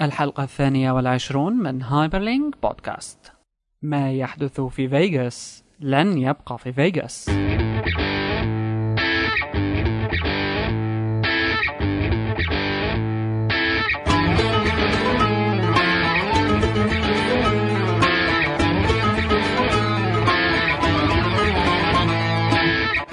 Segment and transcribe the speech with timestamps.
[0.00, 3.32] الحلقة الثانية والعشرون من Hyperlink بودكاست
[3.82, 7.30] ما يحدث في فيغاس لن يبقى في فيغاس.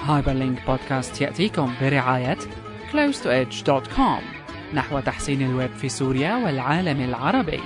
[0.03, 2.37] Hyperlink بودكاست يأتيكم برعاية
[2.91, 4.40] close2edge.com
[4.73, 7.59] نحو تحسين الويب في سوريا والعالم العربي.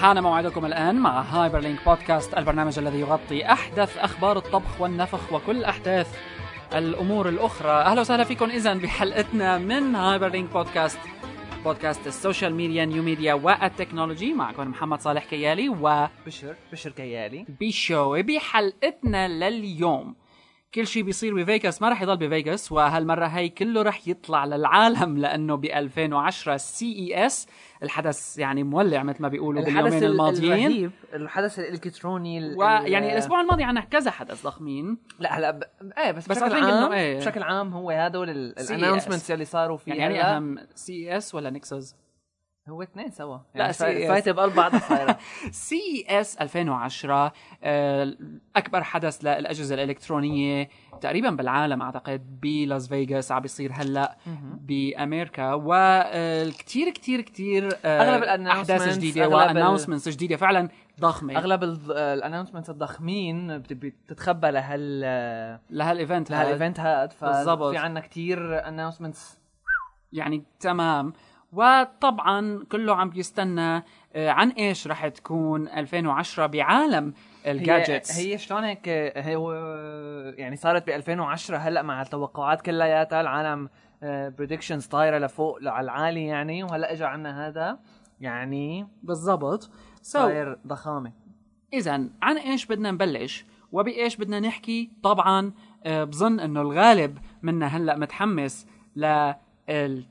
[0.00, 6.18] حان موعدكم الآن مع Hyperlink بودكاست البرنامج الذي يغطي أحدث أخبار الطبخ والنفخ وكل أحداث
[6.74, 7.70] الأمور الأخرى.
[7.70, 10.98] أهلا وسهلا فيكم إذا بحلقتنا من Hyperlink بودكاست
[11.64, 14.32] بودكاست ال social media new media وال technology.
[14.32, 17.46] معكم محمد صالح كيالي و بشر بشر كيالي.
[17.60, 20.14] بشو بحلقتنا لليوم.
[20.74, 25.54] كل شيء بيصير بفيغاس ما رح يضل بفيغاس وهالمرة هي كله رح يطلع للعالم لأنه
[25.54, 27.46] ب 2010 سي اي اس
[27.82, 33.40] الحدث يعني مولع مثل ما بيقولوا باليومين الماضيين الرهيب الحدث الإلكتروني ال- ويعني ال- الأسبوع
[33.40, 35.62] الماضي عنا كذا حدث ضخمين لا هلا ب...
[35.98, 37.18] إيه بس, بس بشكل عام إيه.
[37.18, 38.30] بشكل عام هو هدول.
[38.30, 41.94] الانونسمنتس اللي صاروا في يعني يعني اهم سي اس ولا نكسس
[42.68, 43.36] هو اثنين سوا.
[43.36, 44.08] لا، يعني فا- CES.
[44.08, 45.18] فايتة بقلب صايره
[45.50, 47.32] سي إس 2010
[47.64, 48.14] آه،
[48.56, 50.68] أكبر حدث للأجهزة الإلكترونية
[51.00, 54.16] تقريبا بالعالم أعتقد بلاس فيغاس عم بيصير هلأ
[54.60, 55.52] بأمريكا.
[55.52, 60.68] والكثير كثير كثير أغلب أحداث ال announcements، جديده و announcements جديدة فعلا
[61.00, 61.36] ضخمة.
[61.38, 65.00] أغلب ال announcements الضخمين بت- بتتخبى لهال
[65.70, 66.30] لهال event.
[66.30, 67.12] لهال event هاد.
[67.22, 67.68] بالضبط.
[67.68, 69.38] ففي عنا كثير announcements
[70.12, 71.12] يعني تمام.
[71.52, 73.84] وطبعا كله عم بيستنى
[74.14, 77.14] آه، عن إيش رح تكون 2010 بعالم
[77.46, 79.52] ال gadgets؟ هي, هي شلون هيك هو
[80.38, 83.68] يعني صارت ب 2010 هلأ مع التوقعات كلياتها العالم
[84.02, 87.78] predictions طايرة لفوق على العالي يعني وهلأ اجى عنا هذا
[88.20, 89.70] يعني بالضبط.
[90.02, 91.12] صاير ضخامة.
[91.72, 95.52] اذا عن إيش بدنا نبلش؟ وبإيش بدنا نحكي؟ طبعا
[95.84, 98.66] آه، بظن إنه الغالب منا هلأ متحمس
[98.96, 100.09] للتابلت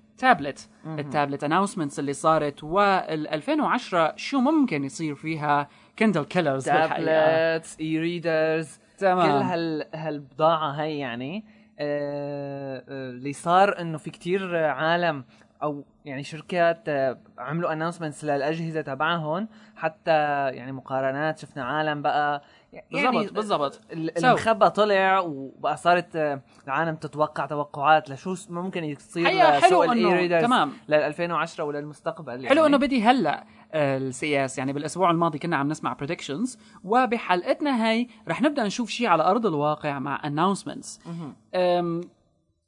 [0.99, 1.43] ال tablet.
[1.43, 5.67] announcements اللي صارت وال 2010 شو ممكن يصير فيها؟
[5.99, 9.27] Kindle killers tablets e-readers تمام.
[9.27, 11.45] كل هال هالبضاعة هي يعني
[11.79, 15.23] آه، آه، اللي صار إنه في كتير عالم
[15.63, 20.11] أو يعني شركات آه، عملوا announcements للأجهزة تبعهم حتى
[20.49, 22.43] يعني مقارنات شفنا عالم بقى
[22.73, 23.81] يعني بالضبط بالضبط.
[23.91, 30.73] المخبى طلع وبقى صارت آه، العالم تتوقع توقعات لشو ممكن يصير حلو الاي تمام.
[30.87, 32.49] لل 2010 وللمستقبل يعني.
[32.49, 38.07] حلو إنه بدي هلأ ال CES يعني بالأسبوع الماضي كنا عم نسمع predictions وبحلقتنا هاي
[38.27, 40.99] رح نبدأ نشوف شيء على أرض الواقع مع announcements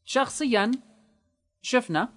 [0.06, 0.72] شخصيا
[1.62, 2.10] شفنا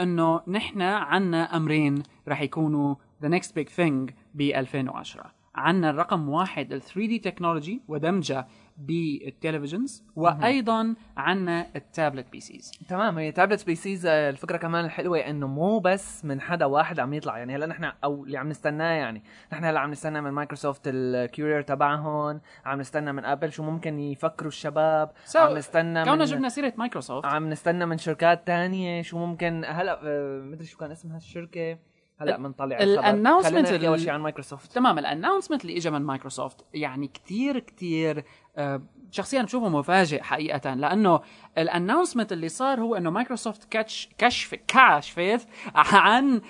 [0.00, 6.72] إنه نحن عنا أمرين رح يكونوا the next big thing ب 2010 عنا الرقم واحد
[6.72, 14.06] ال 3D technology ودمجها بال televisions وأيضا عنا ال tablet PCs تمام هي tablet PCs
[14.06, 17.38] الفكرة كمان الحلوة إنه مو بس من حدا واحد عم يطلع.
[17.38, 20.96] يعني هلا نحن أو اللي عم نستناه يعني نحن هلا عم نستنى من مايكروسوفت ال
[20.96, 25.10] Courier تبعهم عم نستنى من ابل شو ممكن يفكروا الشباب.
[25.26, 30.00] So, عم نستنى كوننا جبنا سيرة مايكروسوفت عم نستنى من شركات تانية شو ممكن هلا
[30.04, 31.78] آه، مدري شو كان اسمها الشركة
[32.22, 33.08] هلا بنطلع ال- الخبر.
[33.22, 37.08] announcement خلينا نحكي أول شيء عن مايكروسوفت تمام ال announcement اللي اجى من مايكروسوفت يعني
[37.08, 38.24] كتير كتير
[38.56, 41.20] آه، شخصيا بشوفه مفاجئ حقيقة لأنه
[41.58, 46.40] ال announcement اللي صار هو أنه مايكروسوفت كاتش كشف كشفت عن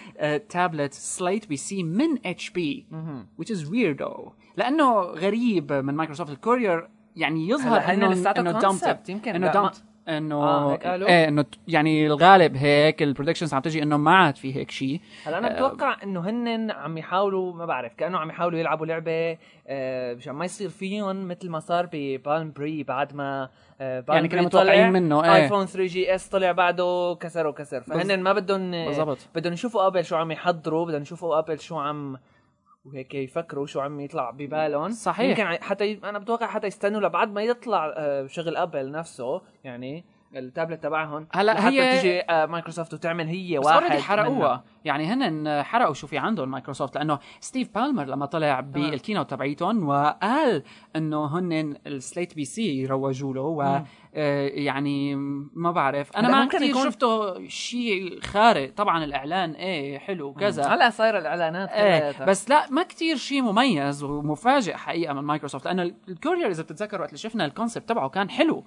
[0.48, 2.86] tablet slate PC من HP
[3.42, 9.08] which is weirdo لأنه غريب من مايكروسوفت ال Courier يعني يظهر إنه لساته إنه dumped.
[9.10, 9.34] يمكن.
[9.34, 9.76] إنه dumped.
[10.08, 14.56] إنه آه،؟ إيه إنه يعني الغالب هيك ال predictions عم تجي إنه ما عاد في
[14.56, 18.86] هيك شيء هلأ أنا بتوقع إنه هن عم يحاولوا ما بعرف كأنه عم يحاولوا يلعبوا
[18.86, 23.48] لعبة آه، مشان ما يصير فيهم مثل ما صار ب Palm Pre بعد ما
[23.80, 25.34] آه، Palm يعني كنا متوقعين منه، إيه.
[25.34, 29.18] ايفون 3GS طلع بعده كسر وكسر فهن ما بدهم بالضبط.
[29.34, 32.16] بدهم يشوفوا ابل شو عم يحضروا بدهم يشوفوا ابل شو عم
[32.84, 35.38] وهيك يفكروا شو عم يطلع ببالهم صحيح.
[35.38, 36.00] يمكن حتى ي...
[36.04, 40.04] أنا بتوقع حتى يستنوا لبعد ما يطلع آه، شغل ابل نفسه يعني
[40.36, 44.64] التابلت تبعهم هلا هي- تيجي آه، مايكروسوفت وتعمل هي بس واحد already حرقوها.
[44.84, 49.88] يعني هن حرقوا شو في عندهم مايكروسوفت لأنه ستيف بالمر لما طلع بال keynote تبعيتهم
[49.88, 50.62] وقال
[50.96, 53.82] إنه هن ال slate PC روجوا له و
[54.14, 55.14] آه، يعني
[55.54, 56.16] ما بعرف.
[56.16, 58.72] أنا ما كثير يكون- شفته شيء خارق.
[58.74, 60.66] طبعا الإعلان إيه حلو كذا.
[60.66, 62.24] هلا صايره الإعلانات إيه.
[62.24, 67.00] بس لا ما كتير شيء مميز ومفاجئ حقيقة من مايكروسوفت لأنه ال Courier إذا بتتذكر
[67.00, 68.64] وقت اللي شفنا ال concept تبعه كان حلو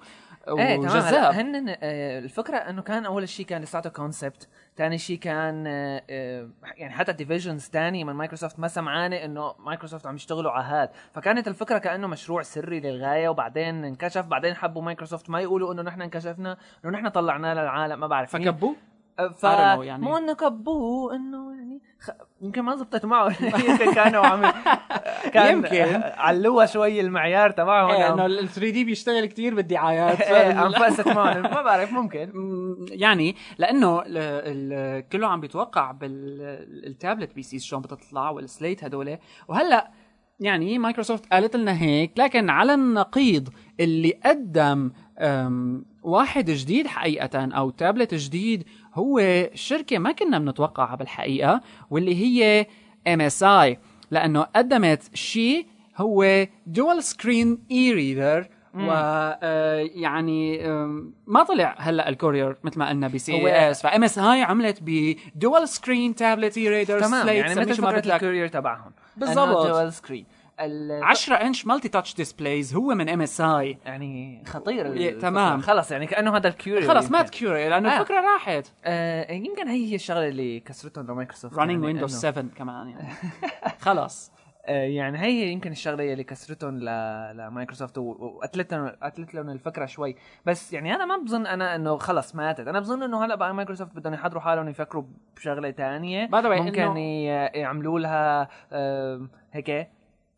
[0.48, 0.80] إيه تمام.
[0.80, 1.32] هلا وجذاب.
[1.34, 6.05] هن آه، الفكرة إنه كان أول شيء كان لساته concept ثاني شيء كان آه، آه،
[6.08, 11.48] يعني حتى divisions ثانية من مايكروسوفت ما سمعانه إنه مايكروسوفت عم يشتغلوا على هذا فكانت
[11.48, 16.56] الفكرة كأنه مشروع سري للغاية وبعدين انكشف بعدين حبوا مايكروسوفت ما يقولوا إنه نحن انكشفنا
[16.84, 18.48] إنه نحن طلعناه للعالم ما بعرف كيف.
[18.48, 18.76] فكبوه
[19.38, 20.04] ف يعني.
[20.04, 22.10] مو إنه كبوه إنه يعني خ...
[22.42, 23.36] يمكن ما زبطت معه.
[23.94, 24.52] كانوا عم
[25.34, 26.00] كان يمكن.
[26.16, 27.90] علوها شوي المعيار تبعهم.
[27.90, 30.54] إيه إنه ال 3D بيشتغل كتير بالدعايات إيه
[31.06, 31.42] معهم.
[31.42, 32.30] ما بعرف ممكن.
[32.34, 38.84] مم، يعني لأنه ال- ال- كله عم بيتوقع بال tablet PCs شلون بتطلع وال slate
[38.84, 39.18] هدول.
[39.48, 39.90] وهلأ
[40.40, 43.48] يعني مايكروسوفت قالت لنا هيك لكن على النقيض
[43.80, 44.90] اللي قدم
[46.02, 48.64] واحد جديد حقيقة أو تابلت جديد
[48.96, 51.60] هو شركة ما كنا بنتوقعها بالحقيقة
[51.90, 52.66] واللي هي
[53.42, 53.78] اي
[54.10, 55.66] لأنه قدمت شيء
[55.96, 62.88] هو dual screen e-reader و آه، يعني آم، ما طلع هلأ ال Courier مثل ما
[62.88, 63.70] قلنا ب CES.
[63.70, 68.92] ف MSI عملت ب dual screen tablet e-reader تمام يعني مثل فكره ال Courier تبعهم.
[69.16, 69.66] بالضبط.
[69.66, 70.26] dual screen
[70.58, 75.20] 10 inch multi-touch displays هو من MSI يعني خطير.
[75.20, 75.60] تمام.
[75.60, 77.10] خلص يعني كأنه هذا ال Courier خلص.
[77.10, 78.00] مات Courier لأنه آه.
[78.00, 82.88] الفكرة راحت آه يمكن هي هي الشغلة اللي كسرتهم لمايكروسوفت running Windows إنه- 7 كمان
[82.88, 83.08] يعني
[83.80, 84.32] خلص
[84.68, 86.84] آه، يعني هي يمكن الشغلة اللي كسرتهم ل...
[87.36, 90.16] لمايكروسوفت وقتلت قتلت لهم الفكرة شوي
[90.46, 93.96] بس يعني أنا ما بظن أنا إنه خلص ماتت أنا بظن إنه هلأ بقى مايكروسوفت
[93.96, 95.04] بدهم يحضروا حالهم يفكروا
[95.36, 96.26] بشغلة تانية
[96.62, 96.72] ممكن.
[97.54, 98.48] يعملوا لها
[99.52, 99.88] هيك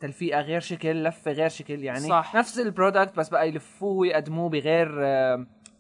[0.01, 2.01] تلفيقة غير شكل لفة غير شكل يعني.
[2.09, 2.33] صح.
[2.35, 4.89] نفس ال product بس بقى يلفوه ويقدموه بغير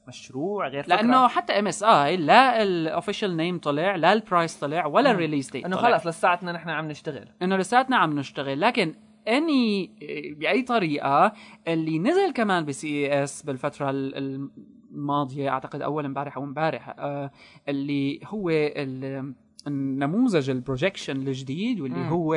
[0.08, 0.96] مشروع غير فكرة.
[0.96, 5.50] لأنه حتى MSI لا ال official name طلع لا ال price طلع ولا ال release
[5.50, 5.76] date إنه.
[5.76, 7.28] خلص لساتنا نحن عم نشتغل.
[7.42, 8.60] إنه لساتنا عم نشتغل.
[8.60, 8.94] لكن
[9.28, 9.90] anyway
[10.38, 11.32] بأي طريقة
[11.68, 14.50] اللي نزل كمان ب CES بالفترة ال-
[14.92, 17.30] الماضية أعتقد أول امبارح أو امبارح آه
[17.68, 19.34] اللي هو ال-
[19.66, 22.08] النموذج ال projection الجديد واللي مم.
[22.08, 22.34] هو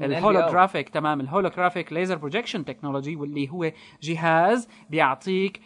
[0.00, 3.72] ال holographic تمام ال holographic laser projection technology واللي هو
[4.02, 5.60] جهاز بيعطيك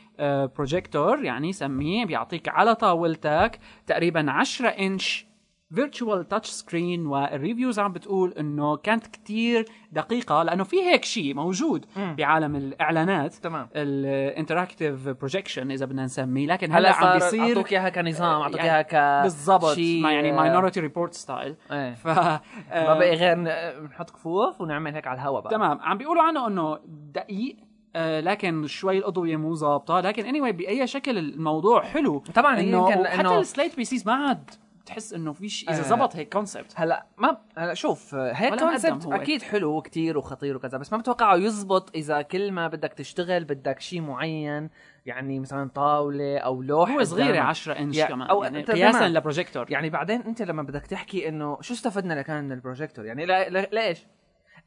[0.57, 5.26] بروجيكتور يعني سميه بيعطيك على طاولتك تقريبا 10 inch
[5.75, 11.35] virtual touch screen وال reviews عم بتقول إنه كانت كتير دقيقة لأنه في هيك شيء
[11.35, 12.15] موجود مم.
[12.19, 13.69] بعالم الإعلانات تمام.
[13.77, 18.71] ال interactive projection إذا بدنا نسميه لكن هلا عم بيصير أعطوك إياها كنظام أعطوك يعني
[18.71, 21.55] إياها ك بالضبط ما يعني آه، Minority Report style
[21.97, 22.41] ف ما
[22.73, 25.51] آه، بقي غير ن- نحط كفوف ونعمل هيك على الهواء بقى.
[25.51, 25.79] تمام.
[25.83, 26.79] عم بيقولوا عنه إنه
[27.15, 27.57] دقيق
[27.97, 30.01] آه، لكن شوي الأضوية مو ظابطة.
[30.01, 32.19] لكن اني anyway بأي شكل الموضوع حلو.
[32.35, 34.51] طبعا إنه حتى لأنه ال slate PCs ما عاد
[34.87, 35.83] بتحس إنه في شيء إذا آه.
[35.83, 39.13] زبط هيك concept هلا ما هلا شوف هيك ولا مقدم concept.
[39.13, 43.81] أكيد حلو وكتير وخطير وكذا بس ما بتوقعه يزبط إذا كل ما بدك تشتغل بدك
[43.81, 44.71] شيء معين
[45.07, 47.47] يعني مثلا طاولة أو لوح هو صغيره قدامك.
[47.49, 49.09] 10 إنش كمان أو يعني أنت قياسا.
[49.09, 53.49] لبروجيكتور يعني بعدين أنت لما بدك تحكي إنه شو استفدنا لكان من البروجيكتور يعني لا
[53.49, 54.07] لا ليش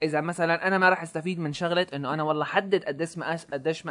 [0.04, 3.86] إذا مثلا أنا ما راح أستفيد من شغلة إنه أنا والله حدد قديش مقاس قديش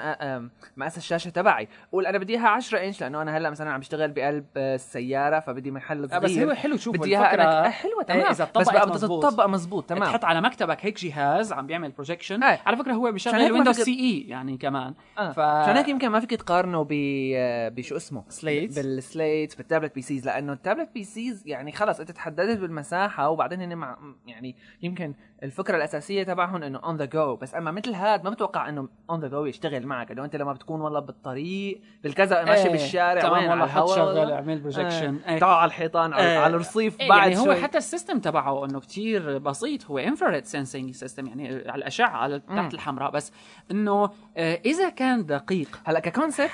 [0.77, 1.69] مقاس الشاشة تبعي.
[1.93, 5.41] قول أنا بدي إياها 10 إنش لأنه أنا هلأ مثلا عم بشتغل بقلب آه، السيارة
[5.41, 8.21] فبدي محل آه، صغير بس هو حلو شوف بدي إياها أنا آه، حلوة تمام.
[8.21, 8.97] إيه، إذا بس بقى بدها.
[8.99, 10.03] تطبق مزبوط تمام.
[10.05, 12.61] تحط على مكتبك هيك جهاز عم بيعمل projection إيه.
[12.67, 14.95] على فكرة هو بيشغل Windows CE يعني كمان.
[15.19, 15.33] آه.
[15.33, 16.93] ف- عشان هيك يمكن ما فيك تقارنه ب
[17.37, 22.01] آه، بشو اسمه؟ slate بال slate بال tablet PCs لأنه ال tablet PCs يعني خلص
[22.01, 27.37] أنت تحددت بالمساحة وبعدين هن مع يعني يمكن الفكرة الأساسية تبعهم إنه on the go
[27.37, 30.11] بس أما مثل هاد ما بتوقع إنه on the go يشتغل معك.
[30.11, 34.33] انه أنت لما بتكون والله بالطريق بالكذا ماشي إيه، بالشارع تمام وين؟ والله حط شغل
[34.33, 35.39] اعمل projection آه.
[35.39, 36.39] تعال على الحيطان على, إيه.
[36.39, 37.57] على الرصيف إيه بعد يعني هو شوي.
[37.63, 39.87] حتى ال system تبعه إنه كتير بسيط.
[39.87, 42.39] هو infrared sensing system يعني على الأشعة على.
[42.41, 43.11] تحت الحمراء.
[43.11, 43.33] بس
[43.71, 46.51] إنه آه، إذا كان دقيق هلا ك concept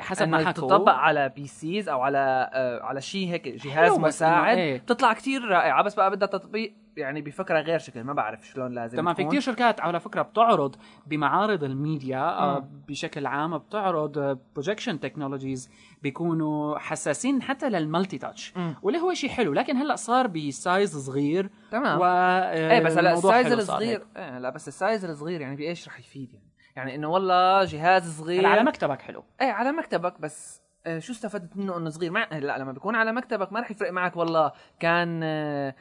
[0.00, 0.52] حسب ما حكوا.
[0.52, 4.78] تطبق على PCs أو على آه على شيء هيك جهاز مساعد إيه.
[4.78, 5.82] بتطلع كتير رائعة.
[5.82, 9.24] بس بقى بدها تطبيق يعني بفكرة غير شكل ما بعرف شلون لازم تمام في.
[9.24, 12.68] كتير شركات على فكرة بتعرض بمعارض الميديا آه،.
[12.88, 15.70] بشكل عام بتعرض projection technologies
[16.02, 18.54] بيكونوا حساسين حتى لل multi-touch.
[18.82, 23.12] واللي هو شيء حلو لكن هلأ صار ب size صغير تمام و إيه بس هلأ
[23.12, 24.06] ال size الصغير.
[24.16, 28.18] إيه لا بس ال size الصغير يعني بايش رح يفيد يعني يعني إنه والله جهاز
[28.18, 32.28] صغير على مكتبك حلو إيه على مكتبك بس آه، شو استفدت منه إنه صغير مع
[32.32, 35.74] لا لما بيكون على مكتبك ما رح يفرق معك والله كان آه،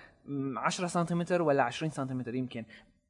[0.58, 2.66] 10 سنتيمتر ولا 20 سنتيمتر يمكن.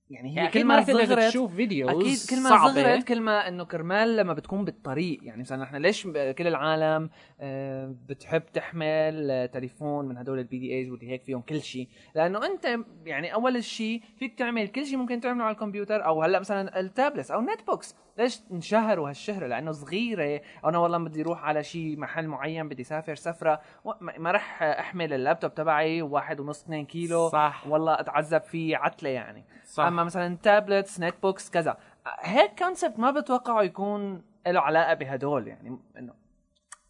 [0.10, 1.20] يعني هي يعني كل ما صغرت.
[1.20, 2.74] تشوف videos أكيد كل ما صعبة.
[2.74, 5.20] صغرت كل ما إنه كرمال لما بتكون بالطريق.
[5.24, 7.10] يعني مثلا إحنا ليش كل العالم
[7.40, 12.78] آه، بتحب تحمل تليفون من هدول ال PDAs واللي هيك فيهم كل شيء؟ لأنه أنت
[13.06, 17.32] يعني أول شيء فيك تعمل كل شيء ممكن تعمله على الكمبيوتر أو هلأ مثلا التابلت
[17.32, 20.42] أو netbooks ليش انشهروا هالشهره لأنه صغيرة.
[20.66, 23.62] أنا والله بدي أروح على شيء محل معين بدي سافر سفرة
[24.02, 27.30] ما رح أحمل اللابتوب تبعي واحد ونص 2 كيلو.
[27.30, 27.64] صح.
[27.68, 29.46] والله أتعذب فيه عتلة يعني.
[29.66, 29.84] صح.
[29.84, 31.78] أما مثلا tablets netbooks كذا.
[32.20, 36.14] هيك concept ما بتوقعه يكون له علاقة بهدول يعني إنه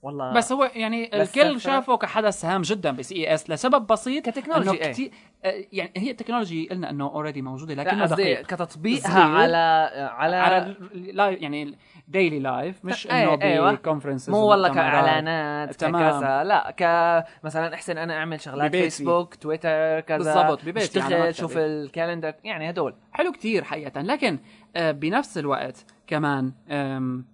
[0.02, 4.30] والله بس هو يعني بس الكل شافه كحدث هام جدا ب CES لسبب بسيط ك
[4.30, 4.92] technology، إيه.
[4.92, 5.12] كتير
[5.46, 9.24] آه، يعني هي ال technology قلنا إنه already موجودة قصدي دقيق كتطبيقها.
[9.24, 9.58] على
[9.98, 11.78] على, على life يعني
[12.08, 13.74] daily life مش إيه، إنه أيوة.
[13.74, 15.76] ب conferences مو والله كإعلانات.
[15.76, 16.84] كذا لا ك
[17.44, 18.84] مثلا أحسن أنا أعمل شغلات ببيتي.
[18.84, 21.36] Facebook Twitter كذا بالضبط، ببيتي أشتغل.
[21.36, 24.40] شوف ال calendar يعني هدول حلو كتير حقيقه لكن
[24.76, 26.52] آه، بنفس الوقت كمان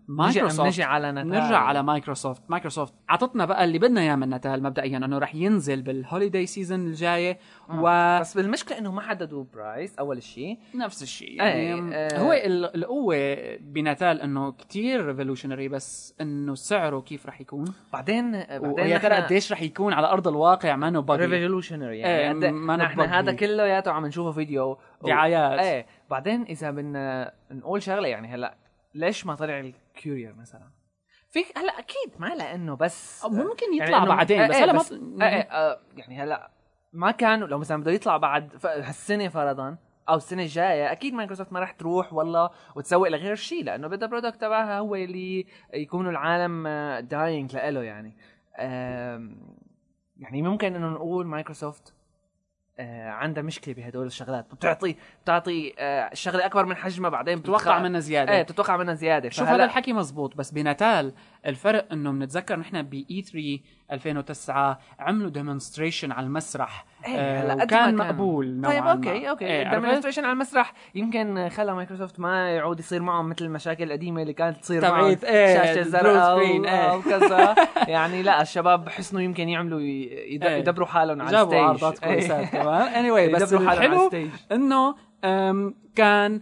[0.07, 0.67] مايكروسوفت.
[0.67, 2.41] نجي على Natal نرجع على Microsoft.
[2.49, 6.79] Microsoft عطتنا بقى اللي بدنا إياه من Natal مبدئيا إنه رح ينزل بال holiday season
[6.87, 7.37] الجاية
[7.69, 10.57] ونفس بس بالمشكلة إنه ما حددوا price أول شيء
[11.01, 12.19] الشيء يعني إيه، آه.
[12.19, 18.31] هو ال- القوة ب Natal إنه كتير revolutionary بس إنه سعره كيف رح يكون؟ بعدين
[18.31, 22.75] بعدين ويا ترى قديش رح يكون على أرض الواقع؟ ما باقي revolutionary إيه، يعني ما
[22.75, 22.99] نحن.
[23.01, 25.59] هذا كلياته عم نشوفه فيديو و- دعايات.
[25.59, 28.55] إيه بعدين إذا بدنا نقول شغلة يعني هلأ
[28.95, 30.71] ليش ما طلع ال Courier مثلا؟
[31.29, 34.79] فيك هلا أكيد ما لأنه بس ممكن يعني يطلع إنه- بعدين بس إيه، هلا ما
[34.79, 36.51] بس إيه إيه آه، يعني هلا
[36.93, 39.77] ما كانوا لو مثلا بده يطلع بعد هالسنة فرضا
[40.09, 44.41] أو السنة الجاية أكيد مايكروسوفت ما راح تروح والله وتسوق لغير شيء لأنه بدها product
[44.41, 46.67] تبعها هو اللي يكونوا العالم
[47.07, 48.17] dying لإله يعني.
[50.17, 51.94] يعني ممكن إنه نقول مايكروسوفت
[52.79, 54.45] آه، عندها مشكلة بهدول الشغلات.
[54.53, 58.31] بتعطي بتعطي آه، الشغله أكبر من حجمها بعدين بتوقع بتخ- منها زيادة.
[58.31, 59.29] إيه بتتوقع منها زيادة.
[59.29, 61.13] شوف هذا الحكي مزبوط بس ب Natal
[61.45, 63.59] الفرق إنه بنتذكر نحن ب E3
[63.91, 67.95] 2009 عملوا demonstration على المسرح إيه، آه وكان كان.
[67.95, 68.91] مقبول نوعا طيب ما.
[68.91, 73.45] okay okay عرفت؟ ال demonstration على المسرح يمكن خلى مايكروسوفت ما يعود يصير معهم مثل
[73.45, 76.95] المشاكل القديمة اللي كانت تصير تبعيت، إيه، شاشة زرقاء إيه.
[76.95, 77.55] وكذا
[77.87, 80.39] يعني لا الشباب حسنوا يمكن يعملوا إيه.
[80.59, 82.13] يدبروا حالهم على جابوا ال stage عرضات إيه.
[82.13, 84.95] كويسات كمان anyway بس يدبروا حالهم على الحلو إنه
[85.95, 86.41] كان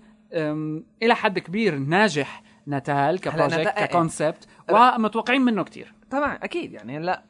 [1.04, 3.86] إلى حد كبير ناجح Natal ك project Natal- إيه.
[3.86, 5.93] ك concept ومتوقعين منه كتير.
[6.12, 6.74] طبعا أكيد.
[6.74, 7.24] يعني هلا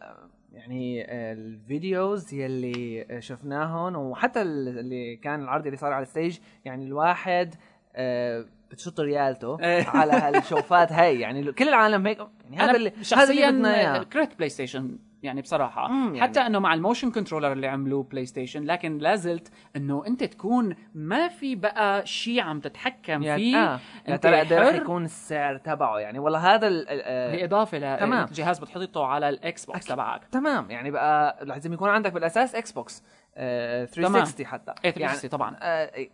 [0.53, 6.37] يعني ال videos يلي شفناهم وحتى ال- اللي كان العرض اللي صار على ال stage
[6.65, 7.55] يعني الواحد
[7.95, 9.87] آه، بتشط ريالته إيه.
[9.87, 11.19] على هالشوفات هاي.
[11.19, 16.21] يعني كل العالم هيك يعني هذا اللي شخصيا كرهت PlayStation يعني بصراحة مم، يعني.
[16.21, 21.27] حتى إنه مع ال motion controller اللي عملوه PlayStation لكن لازلت إنه أنت تكون ما
[21.27, 23.79] في بقى شيء عم تتحكم يا فيه آه.
[24.07, 24.75] يا ترى قد رح.
[24.75, 28.25] يكون السعر تبعه يعني والله هذا ال- ال- آه، بالاضافه تمام.
[28.27, 29.85] للجهاز بتحطه على ال Xbox.
[29.85, 33.03] تبعك تمام يعني بقى لازم يكون عندك بالأساس Xbox
[33.35, 36.09] آه 360 حتى إيه 360 طبعا آه إيه،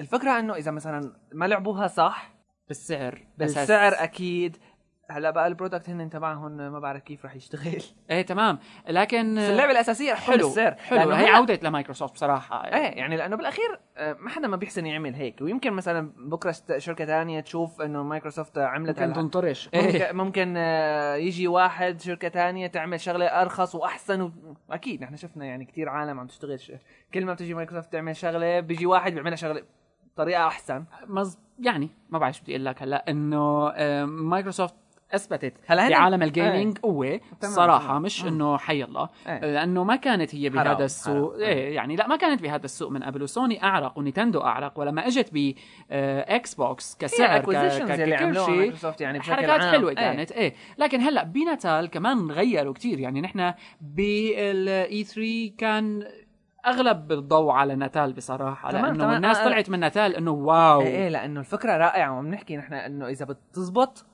[0.00, 2.30] الفكرة إنه إذا مثلا ما لعبوها صح
[2.68, 3.92] بالسعر بالسعر.
[4.04, 4.56] أكيد
[5.10, 7.82] هلا بقى ال product هن تبعهم ما بعرف كيف رح يشتغل.
[8.10, 8.58] إيه تمام.
[8.88, 10.98] لكن بس اللعبة الأساسية رح حلو بالسعر حلو.
[10.98, 12.64] لأنه هي عودة لمايكروسوفت بصراحة.
[12.64, 15.40] إيه يعني لأنه بالأخير آه، ما حدا ما بيحسن يعمل هيك.
[15.40, 19.70] ويمكن مثلا بكرة شركة ثانية تشوف إنه مايكروسوفت عملت ممكن تنطرش.
[19.74, 24.32] ممكن ممكن آه، يجي واحد شركة تانية تعمل شغلة أرخص وأحسن و...
[24.70, 26.72] أكيد نحن شفنا يعني كتير عالم عم تشتغل ش...
[27.14, 29.62] كل ما بتجي مايكروسوفت تعمل شغلة بيجي واحد بيعملها شغلة
[30.14, 30.84] بطريقة أحسن.
[31.06, 31.38] مز...
[31.60, 34.74] يعني ما بعرف شو بدي أقول لك هلا إنه آه، مايكروسوفت
[35.14, 37.98] أثبتت هلا بعالم ال gaming قوة تمام، صراحة.
[37.98, 38.24] مش.
[38.24, 39.40] إنه حي الله إيه.
[39.40, 41.42] لأنه ما كانت هي بهذا السوق حرام.
[41.42, 45.30] إيه يعني لا ما كانت بهذا السوق من قبل وسوني أعرق ونينتندو أعرق ولما إجت
[45.32, 45.54] ب
[45.90, 47.86] آه، إكس بوكس كسعر ككل شيء
[49.00, 49.70] يعني حركات عام.
[49.70, 49.96] حلوة إيه.
[49.96, 56.04] كانت إيه لكن هلأ بناتال كمان غيروا كتير يعني نحن بال E3 كان
[56.66, 59.16] أغلب الضوء على ناتال بصراحة تمام، لأنه تمام.
[59.16, 59.44] الناس آه، آه.
[59.44, 64.06] طلعت من ناتال إنه wow إيه لأنه الفكرة رائعة وعم نحكي نحن إنه إذا بتزبط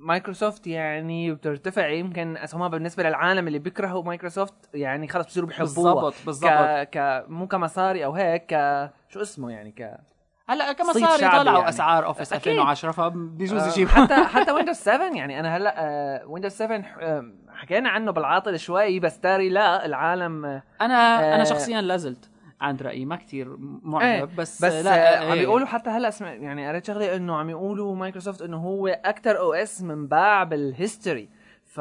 [0.00, 6.14] مايكروسوفت يعني بترتفع يمكن اسهمها بالنسبة للعالم اللي بيكرهوا مايكروسوفت يعني خلص بصيروا بيحبوها بالضبط
[6.26, 6.88] بالضبط ك...
[6.90, 10.00] ك مو كمصاري أو هيك ك شو اسمه يعني ك
[10.48, 11.68] هلأ كمصاري طلعوا يعني.
[11.68, 12.52] أسعار اوفيس أكيد.
[12.52, 17.88] 2010 فبيجوز آه، يجيبوا حتى حتى ويندوز 7 يعني أنا هلأ ويندوز 7 آه، حكينا
[17.88, 22.29] عنه بالعاطل شوي بس تاري لا العالم آه، أنا آه، أنا شخصيا لازلت
[22.60, 25.40] عند رأيي ما كتير معجب بس بس لا لا عم إيه.
[25.40, 29.82] بيقولوا حتى هلأ اسمع يعني قريت شغلة إنه عم يقولوا مايكروسوفت إنه هو أكثر OS
[29.82, 31.28] منباع بال history
[31.64, 31.80] ف.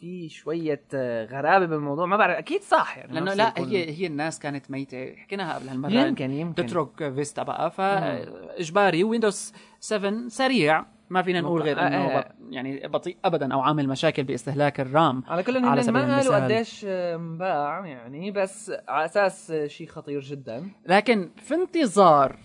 [0.00, 0.82] في شوية
[1.30, 5.54] غرابة بالموضوع ما بعرف أكيد صح يعني لأنه لا هي هي الناس كانت ميتة حكيناها
[5.54, 11.78] قبل هالمره يمكن يمكن تترك فيستا بقى فاجباري ويندوز 7 سريع ما فينا نقول غير
[11.78, 12.20] آه، إنه آه.
[12.20, 16.16] ب- يعني بطيء ابدا أو عامل مشاكل باستهلاك ال RAM على كل على هن ما
[16.16, 16.44] قالوا.
[16.44, 22.36] قديش آه، انباع يعني بس على أساس آه، شيء خطير جدا لكن في انتظار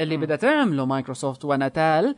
[0.00, 2.16] اللي بدها تعمله مايكروسوفت وناتال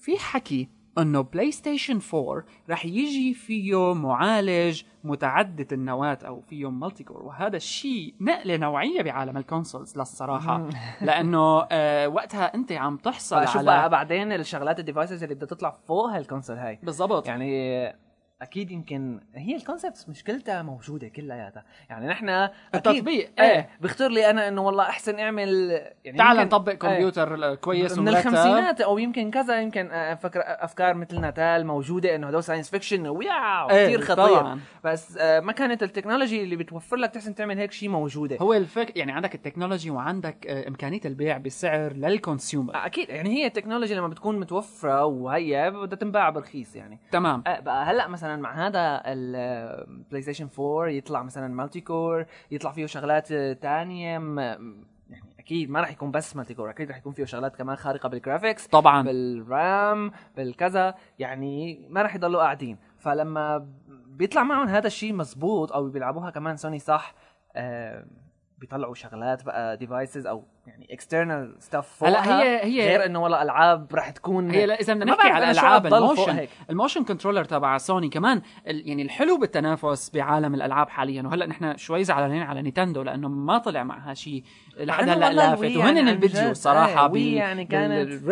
[0.00, 7.22] في حكي انه بلاي ستيشن 4 رح يجي فيه معالج متعدد النواة أو فيه multi-core
[7.22, 10.68] وهذا الشيء نقلة نوعية بعالم ال consoles للصراحة.
[11.00, 15.48] لأنه آه وقتها أنت عم تحصل شوف على بقى بعدين الشغلات ال devices اللي بدها
[15.48, 16.78] تطلع فوق هال console هاي.
[16.82, 17.26] بالضبط.
[17.26, 18.00] يعني
[18.42, 22.28] أكيد يمكن هي ال concept مشكلتها موجودة كلياتها يعني نحن
[22.74, 23.68] التطبيق، إيه إيه.
[23.80, 25.70] بيختار لي أنا إنه والله أحسن أعمل
[26.04, 26.78] يعني تعال نطبق إيه.
[26.78, 28.08] كمبيوتر كويس من.
[28.08, 33.06] الخمسينات أو يمكن كذا يمكن آه، فكر أفكار مثل ناتال موجودة إنه هدول science fiction
[33.06, 34.60] و wow إيه، كثير خطير طبعاً.
[34.84, 38.54] بس آه، ما كانت ال technology اللي بتوفر لك تحسن تعمل هيك شيء موجودة هو
[38.54, 43.46] الفك يعني عندك ال technology وعندك آه، إمكانية البيع بسعر لل consumer أكيد يعني هي
[43.46, 48.66] ال technology لما بتكون متوفرة وهي بدها تنباع برخيص يعني تمام بقى هلأ مثلا مع
[48.66, 53.32] هذا البلاي ستيشن 4 يطلع مثلا multi-core يطلع فيه شغلات
[53.62, 54.08] تانية
[55.10, 58.20] يعني أكيد ما راح يكون بس multi-core أكيد راح يكون فيه شغلات كمان خارقة بال
[58.20, 59.02] graphics طبعا.
[59.02, 62.78] بال RAM بالكذا يعني ما راح يضلوا قاعدين.
[62.98, 63.68] فلما
[64.06, 67.14] بيطلع معهم هذا الشيء مزبوط أو بيلعبوها كمان سوني صح
[67.56, 68.04] آه
[68.58, 73.94] بيطلعوا شغلات بقى devices أو يعني external stuff هلا هي هي غير إنه والله العاب
[73.94, 76.46] راح تكون هي لا إذا بدنا نحكي على العاب ال motion.
[76.70, 82.04] ال motion controller تبع سوني كمان يعني الحلو بالتنافس بعالم الألعاب حاليا وهلأ نحن شوي
[82.04, 84.42] زعلانين على نينتندو لأنه ما طلع معها شيء
[84.80, 88.22] لحد هلأ لافت وهن يعني عن الفيديو صراحة إيه، وي يعني كانت-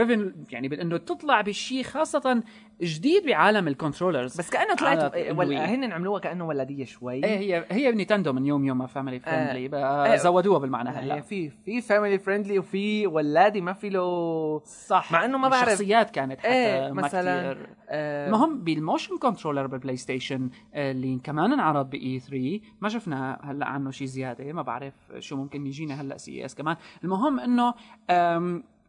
[0.52, 2.42] يعني بإنه تطلع بشيء خاصة
[2.83, 5.57] جديد بعالم ال controllers بس كأنه طلعت الوي.
[5.57, 9.58] هن عملوها كأنه ولدية شوي إيه هي هي نينتندو من يوم يوم ما family friendly
[9.59, 9.68] إيه.
[9.68, 15.12] بقى زودوها بالمعنى هلأ في في family friendly وفي ولادي ما في له صح.
[15.12, 19.18] مع إنه ما بعرف- الشخصيات كانت حتى إيه ما مثلا كتير آه المهم بال motion
[19.18, 24.52] controller بالبلاي ستيشن اللي كمان انعرض ب E3 ما شفنا هلأ عنه شيء زيادة.
[24.52, 26.76] ما بعرف شو ممكن يجينا هلأ CES كمان.
[27.04, 27.75] المهم إنه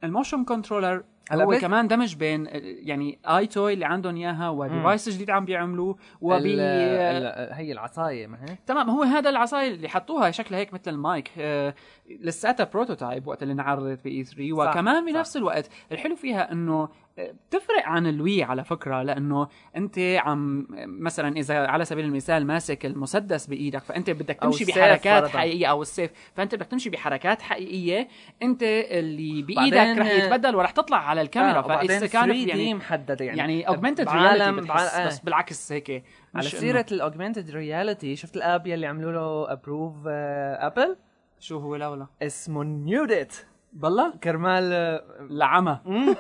[0.03, 1.03] ال motion controller
[1.43, 5.95] هو كمان دمج بين آه، يعني EyeToy اللي عندهم إياها و device جديد عم بيعملوه
[6.21, 10.74] وبي ال- ال- هي العصاية ما هي تمام هو هذا العصاية اللي حطوها شكلها هيك
[10.74, 11.74] مثل المايك آه
[12.21, 15.05] لساتها prototype وقت اللي انعرضت ب E3 صح، وكمان.
[15.05, 16.89] بنفس الوقت الحلو فيها إنه آه،
[17.20, 23.48] بتفرق عن الوي على فكرة لأنه أنت عم مثلا إذا على سبيل المثال ماسك المسدس
[23.48, 25.40] بإيدك فأنت بدك تمشي بحركات فرضاً.
[25.40, 28.08] حقيقية أو السيف فأنت بدك تمشي بحركات حقيقية
[28.44, 32.74] أنت اللي بإيدك رح يتبدل ورح تطلع على الكاميرا آه فإذا كانت كانت 3D يعني
[32.74, 33.38] محدده يعني.
[33.38, 33.64] يعني
[34.05, 36.03] بعالم reality بعالم- بس بالعكس هيك
[36.36, 40.96] على سيرة ال augmented reality شفت ال app يلي عملوا له approve ابل
[41.40, 43.35] شو هو لولا؟ اسمه Nude It
[43.74, 45.79] بالله؟ كرمال آه، لعمى.
[45.86, 46.14] مم،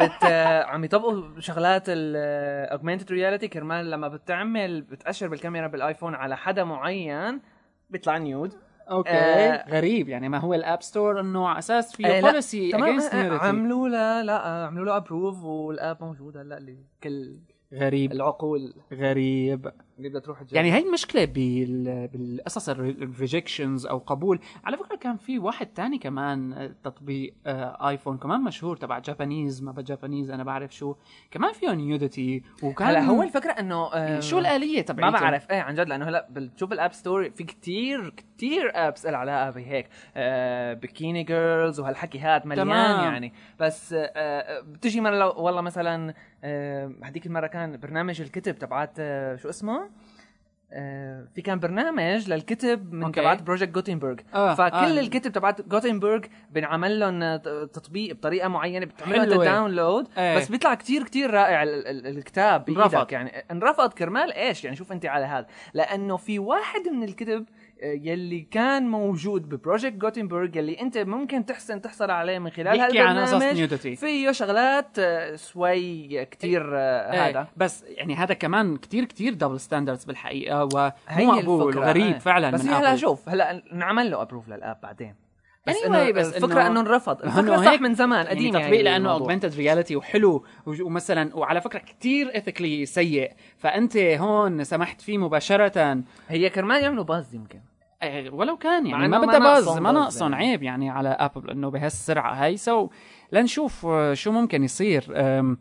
[0.00, 6.36] بت آه، عم يطبقوا شغلات ال augmented reality كرمال لما بتعمل بتأشر بالكاميرا بالآيفون على
[6.36, 7.40] حدا معين
[7.90, 8.54] بيطلع nude
[8.90, 9.10] okay.
[9.10, 12.72] آه، غريب يعني ما هو ال App Store إنه على أساس آه، فيه لا، policy
[12.72, 12.84] تمام.
[12.84, 17.36] against آه، nudity عملوا له لا آه، عملوا له approve وال app موجود هلا لكل
[17.74, 18.12] غريب.
[18.12, 18.74] العقول.
[18.92, 19.70] غريب.
[19.98, 20.54] اللي بدها تروح تجرب.
[20.54, 22.08] يعني هي المشكلة بال...
[22.08, 24.40] بالقصص ال rejections أو قبول.
[24.64, 29.62] على فكرة كان في واحد تاني كمان آه، تطبيق آه، iPhone كمان مشهور تبع Japanese
[29.62, 30.94] ما ب Japanese أنا بعرف شو.
[31.30, 35.50] كمان فيه nudity وكان هلا هو الفكرة إنه آه، شو الآلية ما تبعيته بعرف.
[35.50, 39.50] إيه عن جد لأنه هلا بتشوف ال App Store في كتير كتير apps لها علاقة
[39.50, 39.88] بهيك.
[40.16, 43.04] آه bikini girls وهالحكي هاد مليان تمام.
[43.04, 43.32] يعني.
[43.60, 46.14] بس آه آه بتجي مرة لو والله مثلا آه
[47.02, 49.90] هديك المرة كان برنامج الكتب تبعات آه شو اسمه
[50.72, 53.20] آه في كان برنامج للكتب من okay.
[53.20, 55.00] تبعات Project Gutenberg آه، فكل آه.
[55.00, 56.20] الكتب تبعات Gutenberg
[56.50, 59.44] بنعمل لهم تطبيق بطريقة معينة بتعملوا انت حلوة.
[59.44, 60.36] download إيه.
[60.36, 62.64] بس بيطلع كتير كتير رائع ال- ال- الكتاب.
[62.64, 67.40] بإيدك يعني انرفض كرمال إيش يعني شوف أنت على هذا لأنه في واحد من الكتب
[67.40, 72.72] آه، يلي كان موجود ب Project Gutenberg يلي أنت ممكن تحسن تحصل عليه من خلال
[72.72, 73.94] بيحكي عن قصص هالبرنامج.
[73.94, 77.46] فيه شغلات آه، شوي كتير آه، إيه، هذا.
[77.56, 82.18] بس يعني هذا كمان كتير كتير double standards بالحقيقة ومو مقبول غريب إيه.
[82.18, 82.96] فعلا بس من هلا.
[82.96, 85.25] شوف هلا نعمل له approve لل app بعدين.
[85.66, 88.96] بس Anyway، إنه بس الفكرة إنه انرفض الفكرة صح من زمان يعني قديم تطبيق لأنه
[88.96, 89.18] الموضوع.
[89.18, 96.50] augmented reality وحلو ومثلا وعلى فكرة كتير ethically سيء فأنت هون سمحت فيه مباشرة هي
[96.50, 97.60] كرمال يعملوا buzz يمكن
[98.02, 100.46] آه، ولو كان يعني ما بدها buzz ما ناقصهم يعني.
[100.50, 102.88] عيب يعني على Apple إنه بهالسرعة هاي so
[103.32, 105.56] لنشوف آه، شو ممكن يصير آه،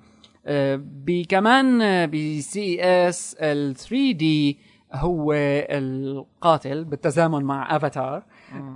[0.82, 4.60] بكمان ب CES ال 3D
[4.94, 8.24] هو القاتل بالتزامن مع افاتار.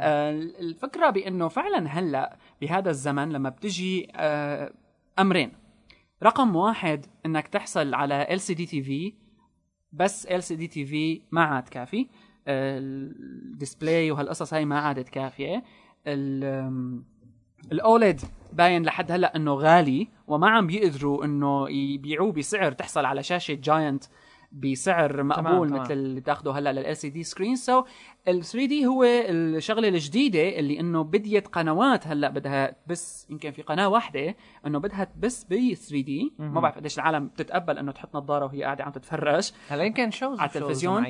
[0.01, 4.73] آه، الفكرة بأنه فعلا هلأ بهذا الزمن لما بتجي آه،
[5.19, 5.51] أمرين.
[6.23, 9.13] رقم واحد إنك تحصل على LCD TV
[9.91, 12.07] بس LCD TV ما عاد كافي.
[12.47, 15.63] ال display وهالقصص هاي ما عادت كافية.
[17.71, 18.21] ال OLED
[18.53, 24.03] باين لحد هلأ إنه غالي وما عم بيقدروا إنه يبيعوه بسعر تحصل على شاشة giant
[24.51, 25.81] بسعر مقبول تمام.
[25.81, 27.83] مثل اللي بتاخده هلا لل LCD screen so
[28.27, 33.89] ال 3D هو الشغلة الجديدة اللي إنه بديت قنوات هلا بدها بس يمكن في قناة
[33.89, 34.35] واحدة
[34.67, 36.59] إنه بدها تبث ب 3D ما.
[36.59, 40.47] بعرف قديش العالم بتتقبل إنه تحط نظارة وهي قاعدة عم تتفرج هلا يمكن shows على
[40.49, 41.05] التلفزيون؟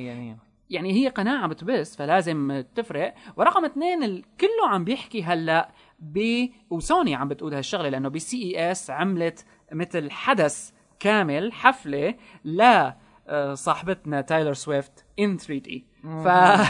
[0.70, 7.16] يعني هي قناة عم بتبث فلازم تفرق ورقم اثنين كله عم بيحكي هلا ب وسوني
[7.16, 12.98] عم بتقول هالشغلة لأنه ب CES عملت مثل حدث كامل حفلة ل آه،
[13.54, 16.28] صاحبتنا Taylor Swift in 3D ف...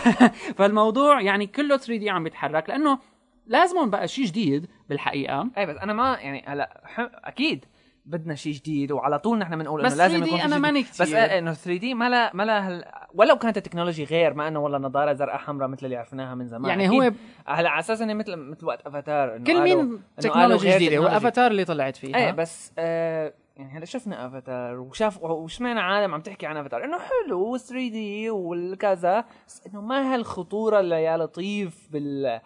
[0.57, 2.99] فالموضوع يعني كله 3D عم بيتحرك لأنه
[3.47, 6.83] لازم بقى شيء جديد بالحقيقة اي بس أنا ما يعني هلا
[7.23, 7.65] أكيد
[8.05, 11.01] بدنا شيء جديد وعلى طول نحن بنقول إنه لازم 3D يكون شيء ماني جديد.
[11.01, 11.13] بس.
[11.13, 12.85] آه، إنه 3D ما لا ما لا هل...
[13.13, 16.47] ولو كانت ال technology غير ما إنه والله نظارة زرقاء حمراء مثل اللي عرفناها من
[16.47, 16.89] زمان يعني.
[16.89, 17.01] هو
[17.45, 21.17] هلا على أساس إنه مثل مثل وقت أفاتار إنه كل مين technology جديده هو technology.
[21.17, 26.21] Avatar اللي طلعت فيه إيه بس آه يعني هلا شفنا أفاتار وشاف وسمعنا عالم عم
[26.21, 32.39] تحكي عن أفاتار إنه حلو 3D والكذا بس إنه ما هالخطورة اللي يا لطيف بال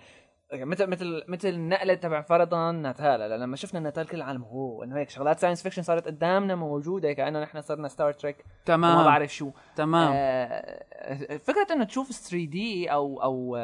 [0.51, 3.39] يعني مثل مثل مثل النقلة تبع فرضا Natal.
[3.39, 7.39] لما شفنا Natal كل العالم هو إنه هيك شغلات science fiction صارت قدامنا موجودة كأنه
[7.41, 8.95] نحن صرنا Star Trek تمام.
[8.95, 9.51] وما بعرف شو.
[9.75, 10.11] تمام.
[10.15, 13.57] آه فكرة إنه تشوف 3D أو أو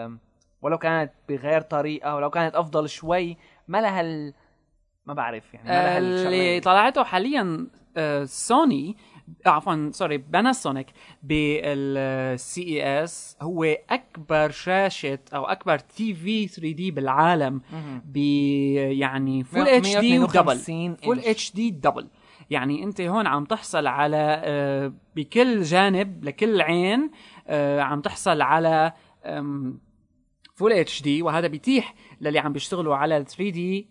[0.61, 4.33] ولو كانت بغير طريقة ولو كانت أفضل شوي ما لها ال...
[5.09, 6.59] ما بعرف يعني ما لها اللي.
[6.59, 7.67] طلعته حاليا
[7.97, 8.97] آه، سوني
[9.45, 10.87] عفوا sorry Panasonic
[11.23, 17.61] بال CES هو أكبر شاشة أو أكبر TV 3D بالعالم.
[18.05, 18.17] ب
[18.91, 21.19] يعني full HD و double 152 full.
[21.19, 22.07] HD double
[22.49, 27.11] يعني أنت هون عم تحصل على آه، بكل جانب لكل عين
[27.47, 28.93] آه، عم تحصل على
[30.55, 33.87] full HD وهذا بيتيح للي عم بيشتغلوا على ال 3D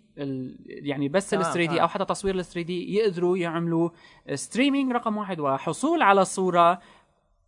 [0.67, 1.81] يعني بس ال تمام، 3D تمام.
[1.81, 3.91] أو حتى تصوير ال 3D يقدروا يعملوا
[4.35, 6.81] streaming رقم واحد وحصول على صورة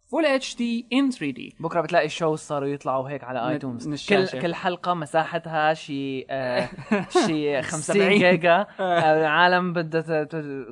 [0.07, 4.27] full HD in 3D بكرة بتلاقي ال shows صاروا يطلعوا هيك على iTunes كل.
[4.41, 6.69] كل حلقة مساحتها شي آه
[7.27, 8.19] شي 50 70.
[8.19, 10.25] جيجا آه العالم بدها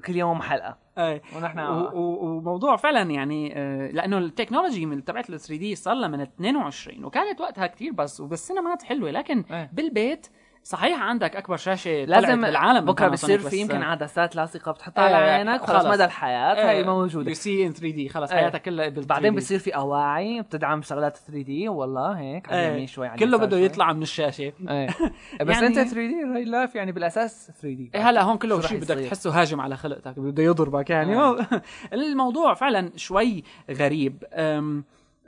[0.07, 1.23] كل يوم حلقة أي.
[1.37, 1.59] ونحن
[1.95, 7.05] وموضوع فعلا يعني آه، لأنه ال technology من تبعت ال 3D صار لها من 22
[7.05, 9.71] وكانت وقتها كتير بس وبالسينمات حلوة لكن إيه.
[9.73, 10.27] بالبيت
[10.69, 15.31] صحيح عندك أكبر شاشة لازم بالعالم بكرة بصير في يمكن عدسات لاصقة بتحطها على إيه،
[15.31, 15.85] عينك خلص.
[15.87, 18.41] مدى الحياة هي موجودة you see in 3D خلص إيه.
[18.41, 19.37] حياتك كلها بال بعدين 3D.
[19.37, 22.69] بصير في أواعي بتدعم شغلات 3D والله هيك على إيه.
[22.69, 23.57] اليمين شوي على كله بده.
[23.59, 24.87] يطلع من الشاشة إيه
[25.41, 29.41] بس يعني- انت 3D live يعني بالأساس 3D إيه هلا هون كله شيء بدك؟ تحسه
[29.41, 31.37] هاجم على خلقتك بده يضربك يعني.
[31.93, 34.25] الموضوع فعلا شوي غريب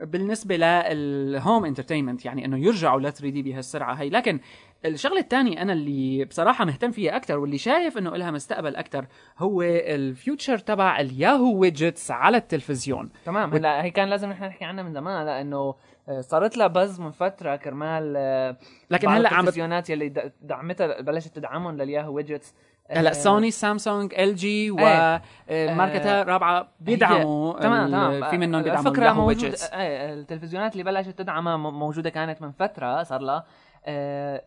[0.03, 4.41] بالنسبة لل home entertainment يعني إنه يرجعوا ل 3D بهالسرعة هي لكن
[4.85, 9.07] الشغلة الثانية أنا اللي بصراحة مهتم فيها أكثر واللي شايف إنه لها مستقبل أكثر
[9.39, 14.45] هو ال feature تبع ال Yahoo Widgets على التلفزيون تمام هلا هي كان لازم نحن
[14.45, 15.75] نحكي عنها من زمان لأنه
[16.09, 18.57] آه، صارت لها buzz من فترة كرمال آه،
[18.91, 19.41] لكن هلا عم.
[19.41, 22.55] التلفزيونات يلي دعمتها بلشت تدعمهم لل Yahoo Widgets
[22.91, 25.23] هلا Sony Samsung LG إيه.
[25.51, 31.57] وماركتها رابعة بيدعموا تمام تمام في منهم بيدعموا الفكرة widgets إيه التلفزيونات اللي بلشت تدعمها
[31.57, 33.45] موجودة كانت من فترة صار لها آه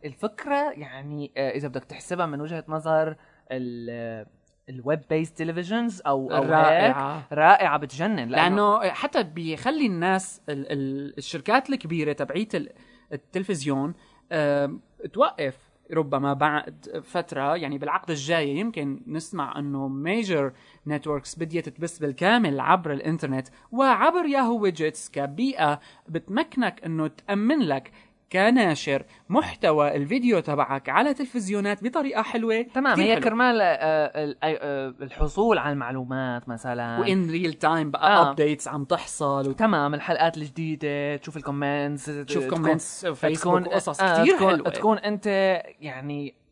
[0.06, 3.15] الفكرة يعني آه إذا بدك تحسبها من وجهة نظر
[3.52, 4.26] ال
[4.70, 7.28] ال web-based televisions أو رائعة.
[7.32, 12.69] رائعة بتجنن لأنه حتى بيخلي الناس ال ال الشركات الكبيرة تبعيت ال-
[13.13, 13.93] التلفزيون
[14.32, 14.82] آم،
[15.13, 15.58] توقف
[15.93, 17.56] ربما بعد فترة.
[17.56, 20.54] يعني بالعقد الجاي يمكن نسمع إنه major
[20.88, 27.91] networks بديت تبث بالكامل عبر الإنترنت وعبر ياهو widgets كبيئة بتمكنك إنه تأمن لك
[28.34, 33.19] كناشر محتوى الفيديو تبعك على تلفزيونات بطريقة حلوة تمام هي.
[33.19, 38.30] كرمال آه، آه، آه، الحصول على المعلومات مثلا و in real time بقى آه.
[38.30, 44.36] updates عم تحصل تمام الحلقات الجديدة تشوف ال comments تكون- comments فيسبوك وقصص آه، كثير
[44.38, 45.28] تكون حلوة تكون أنت
[45.80, 46.43] يعني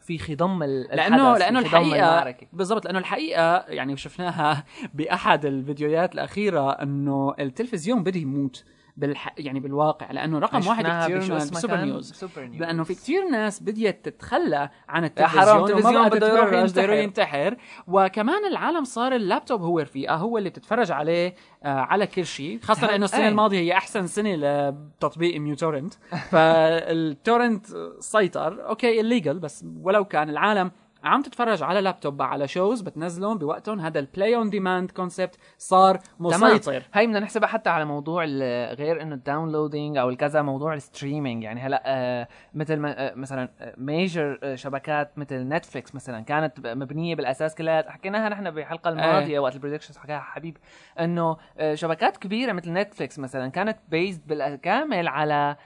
[0.00, 2.34] في خضم لأنه لأنه الحقيقة.
[2.52, 4.64] بالضبط لأنه الحقيقة يعني شفناها
[4.94, 8.64] بأحد الفيديوهات الأخيرة إنه التلفزيون بده يموت
[9.00, 9.34] بالح...
[9.38, 14.08] يعني بالواقع لأنه رقم واحد كثير كان؟ news super news لأنه في كثير ناس بديت
[14.08, 16.92] تتخلى عن حرام، التلفزيون التلفزيون بده يروح ينتحر.
[16.92, 21.34] ينتحر وكمان العالم صار اللابتوب هو رفيقه هو اللي بتتفرج عليه
[21.64, 23.28] آه على كل شيء خاصة انه السنة أي.
[23.28, 25.94] الماضية هي أحسن سنة لتطبيق ميوتورنت
[26.32, 27.66] فال torrent
[27.98, 30.70] سيطر okay illegal بس ولو كان العالم
[31.04, 33.80] عم تتفرج على لابتوب على shows بتنزلهم بوقتهم.
[33.80, 36.82] هذا ال play on demand concept صار مسيطر.
[36.94, 41.42] هي بدنا نحسبها حتى على موضوع غير إنه ال downloading أو الكذا موضوع ال streaming
[41.42, 47.14] يعني هلأ آه مثل ما آه مثلا major آه شبكات مثل نتفليكس مثلا كانت مبنية
[47.14, 47.90] بالأساس كلها.
[47.90, 50.56] حكيناها نحن بالحلقة الماضية وقت ال predictions حكاها حبيب.
[51.00, 51.36] إنه
[51.74, 55.56] شبكات كبيرة مثل نتفليكس مثلا كانت based بالكامل على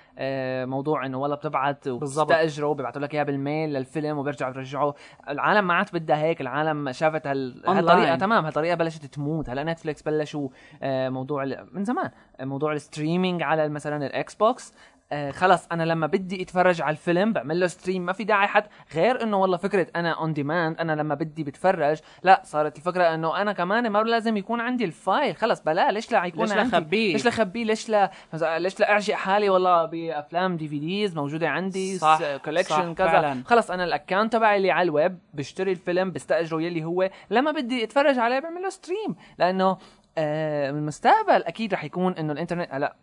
[0.67, 2.31] موضوع إنه والله بتبعت بالضبط.
[2.31, 4.93] وبتستاجروا بيبعتوا لك اياه بال mail للفيلم وبيرجعوا بيرجعوا
[5.29, 7.63] العالم ما عاد بدها هيك العالم شافت هال...
[7.69, 8.17] هالطريقة.
[8.17, 10.49] تمام هالطريقة بلشت تموت هلا نتفليكس بلشوا
[10.83, 14.75] آه، موضوع من زمان آه، موضوع ال streaming على مثلا الاكس بوكس
[15.15, 18.65] آه خلص أنا لما بدي أتفرج على الفيلم بعمل له stream ما في داعي حد
[18.95, 23.41] غير إنه والله فكرة أنا on demand أنا لما بدي بتفرج لا صارت الفكرة إنه
[23.43, 27.13] أنا كمان ما لازم يكون عندي ال file خلص بلا ليش لا يكون ليش أخبيه؟
[27.13, 28.11] ليش لا أخبيه ليش لا
[28.59, 33.43] ليش لا اعجق حالي والله بأفلام DVDs موجودة عندي صح، collection كذا فعلاً.
[33.47, 37.85] خلص أنا ال account تبعي اللي على الويب بشتري الفيلم بستأجره يلي هو لما بدي
[37.85, 39.77] أتفرج عليه بعمل له stream لأنه
[40.19, 42.97] آه المستقبل أكيد رح يكون إنه الإنترنت هلا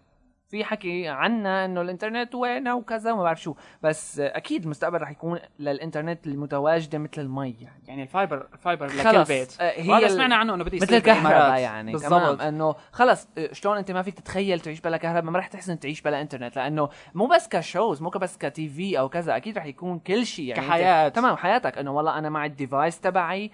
[0.51, 3.53] في حكي عنا إنه الإنترنت وينه وكذا وما بعرف شو.
[3.83, 7.81] بس أكيد المستقبل رح يكون للإنترنت المتواجدة مثل المي يعني.
[7.87, 9.61] يعني ال fiber ال fiber لكل بيت.
[9.61, 11.59] آه، ال- سمعنا عنه إنه بده يصير مثل الكهرباء.
[11.59, 12.11] يعني بالضبط.
[12.11, 12.41] تمام.
[12.41, 16.01] إنه خلص آه، شلون أنت ما فيك تتخيل تعيش بلا كهرباء؟ ما رح تحسن تعيش
[16.01, 19.65] بلا إنترنت لأنه مو بس ك shows مو بس ك TV أو كذا أكيد رح
[19.65, 20.67] يكون كل شيء يعني.
[20.67, 21.09] كحياة.
[21.09, 21.77] تمام حياتك.
[21.77, 23.51] إنه والله أنا مع ال device تبعي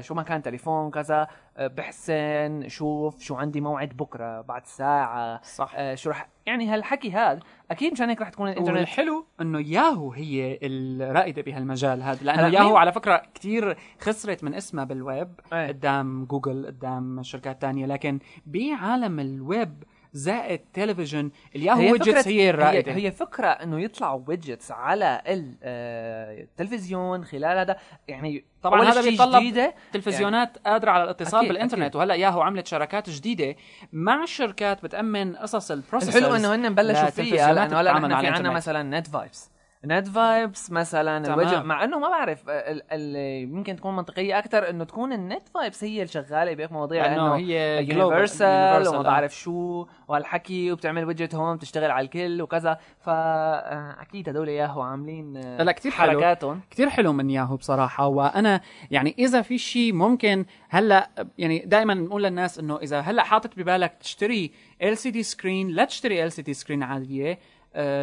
[0.00, 1.26] شو ما كان تليفون كذا
[1.56, 7.12] آه بحسن شوف شو عندي موعد بكرة بعد ساعة صح آه شو رح يعني هالحكي
[7.12, 12.46] هذا أكيد مشان هيك رح تكون الانترنت والحلو إنه ياهو هي الرائدة بهالمجال هذا لأنه
[12.46, 15.68] ياهو على فكرة كتير خسرت من اسمها بالويب إيه.
[15.68, 21.30] قدام جوجل قدام شركات تانية لكن بعالم الويب زائد تلفزيون.
[21.56, 22.92] الياهو widgets هي الرائدة.
[22.92, 27.76] هي, هي فكرة إنه يطلعوا widgets على ال- آه، التلفزيون خلال هذا.
[28.08, 29.74] يعني طبعاً هذا بيتطلب جديدة.
[29.92, 31.82] تلفزيونات قادرة على الاتصال أكيد، بالإنترنت.
[31.82, 31.96] أكيد.
[31.96, 33.56] وهلأ ياهو عملت شراكات جديدة
[33.92, 38.26] مع شركات بتأمن قصص ال processors الحلو إنه هن بلشوا فيها لأنه هلأ نحن في
[38.26, 38.50] عندنا.
[38.50, 39.51] مثلا نت فايبس
[39.84, 41.40] نت فايبس مثلا تمام.
[41.40, 45.48] الوجه مع إنه ما بعرف آه، ال- اللي يمكن تكون منطقية أكثر إنه تكون النت
[45.48, 51.34] فايبس هي الشغاله بهيك مواضيع لأنه هي universal وما universal، بعرف شو وهالحكي وبتعمل widget
[51.34, 52.78] هون بتشتغل على الكل وكذا.
[53.00, 56.10] فاكيد هدول ياهو عاملين آه، هلا كتير حلو.
[56.10, 56.60] حركاتهم.
[56.70, 58.06] كتير حلو من ياهو بصراحة.
[58.06, 63.56] وأنا يعني إذا في شيء ممكن هلأ يعني دائما نقول للناس إنه إذا هلأ حاطط
[63.56, 67.32] ببالك تشتري LCD screen لا تشتري LCD screen عادية.
[67.32, 67.38] آه،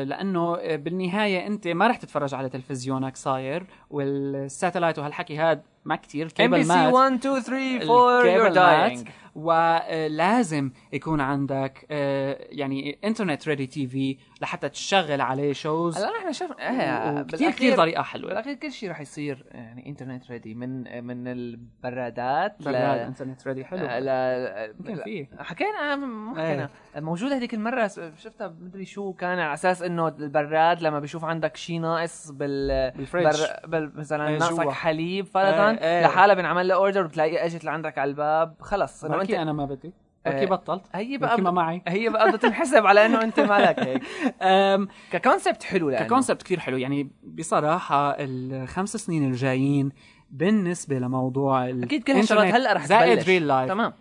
[0.04, 6.26] لأنه آه، بالنهاية أنت ما رح تتفرج على تلفزيونك صاير والساتلايت وهالحكي هذا ما كتير.
[6.26, 10.72] ام كيبل بي سي مات 1 2 3 4 ال cable you're dying مات ولازم
[10.94, 17.22] يكون عندك آه، يعني internet ready TV لحتى تشغل عليه shows هلا نحن شفنا إيه
[17.24, 18.30] كثير كثير طريقة حلوة.
[18.30, 23.80] بالأخير كل شيء رح يصير يعني internet ready من من البرادات براد internet ready حلو.
[23.80, 25.30] لا يمكن فيه.
[25.40, 26.44] حكينا مو إيه.
[26.48, 26.70] حكينا.
[26.96, 27.88] موجودة هذيك المرة
[28.18, 33.00] شفتها مدري شو كان على أساس إنه البراد لما بيشوف عندك شيء ناقص بال بال
[33.00, 33.28] fridge.
[33.68, 33.92] بر...
[33.96, 34.70] مثلا إيه، ناقصك.
[34.70, 36.06] حليب فرضا إيه، إيه.
[36.08, 38.56] لحالها بنعمل له order بتلاقيه اجت لعندك على الباب.
[38.62, 39.06] خلص.
[39.06, 39.94] إنه أنت أنا ما بدي.
[40.26, 40.48] بركي إيه.
[40.48, 40.84] بطلت.
[40.96, 41.82] هي بركي ما بقى معي.
[41.88, 44.04] هي بقى بدها تنحسب على إنه أنت مالك هيك.
[45.12, 46.06] ك concept حلو لأنه.
[46.06, 46.78] ك concept كثير حلو.
[46.78, 49.92] يعني بصراحة الخمس سنين الجايين
[50.32, 53.94] بالنسبة لموضوع أكيد كل هالشغلات هلأ رح زائد real life تمام.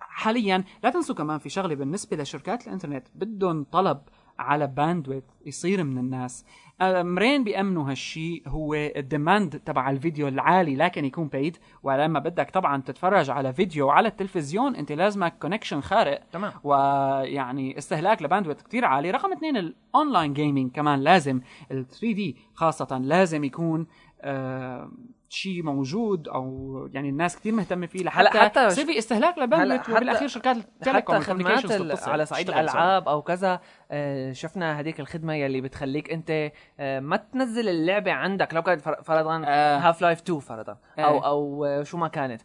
[0.00, 3.06] حاليا لا تنسوا كمان في شغلة بالنسبة لشركات الإنترنت.
[3.14, 3.98] بدهم طلب
[4.38, 6.44] على bandwidth يصير من الناس.
[6.80, 12.82] امرين بيأمنوا هالشيء هو ال demand تبع الفيديو العالي لكن يكون بايد ولما بدك طبعا
[12.82, 16.20] تتفرج على فيديو على التلفزيون أنت لازمك connection خارق.
[16.32, 16.52] تمام.
[16.64, 19.10] ويعني استهلاك ل bandwidth كتير عالي.
[19.10, 21.40] رقم اثنين ال online gaming كمان لازم.
[21.70, 23.86] ال 3D خاصة لازم يكون
[24.20, 24.90] آه
[25.28, 30.28] شيء موجود أو يعني الناس كتير مهتمة فيه لحتى حتى يصير في استهلاك هلا وبالأخير
[30.28, 32.48] شركات ال telecom حتى خدمات على صعيد.
[32.50, 33.60] الألعاب أو كذا.
[33.90, 38.54] آه، شفنا هذيك الخدمة يلي بتخليك أنت آه، ما تنزل اللعبة عندك.
[38.54, 39.78] لو كانت فر- فرضا آه.
[39.78, 40.76] Half Life 2 فرضا.
[40.98, 41.02] آه.
[41.02, 42.42] أو أو شو ما كانت.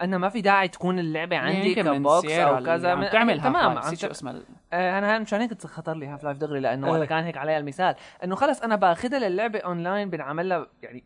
[0.00, 2.90] أنا ما في داعي تكون اللعبة عندي يمكن من كبوكس أو كذا.
[2.90, 4.40] عم تعمل تمام عم شو اسمها
[4.72, 7.94] أنا مشان هيك خطر لي Half Life دغري لأنه كان هيك عليها المثال.
[8.24, 11.04] إنه خلص أنا باخذها للعبة اونلاين بنعمل لها يعني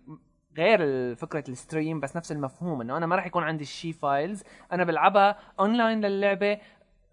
[0.57, 4.43] غير فكرة ال stream بس نفس المفهوم إنه أنا ما راح يكون عندي الشي files
[4.73, 6.59] أنا بلعبها اونلاين للعبة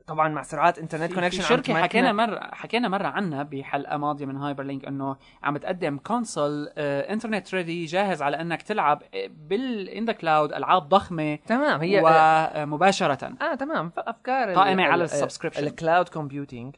[0.08, 4.64] طبعا مع سرعات انترنت connection شركة حكينا مره حكينا مرة عنها بحلقة ماضية من هايبر
[4.64, 10.14] لينك إنه عم بتقدم console آه internet ready جاهز على إنك تلعب بال in the
[10.14, 12.02] cloud ألعاب ضخمة تمام هي
[12.64, 13.92] ومباشره آه تمام.
[13.98, 15.64] افكار قائمة على ال subscription.
[15.64, 16.76] ال cloud computing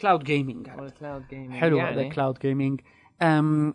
[0.00, 2.08] cloud gaming أو ال cloud gaming حلو هذا يعني.
[2.08, 2.80] ال cloud gaming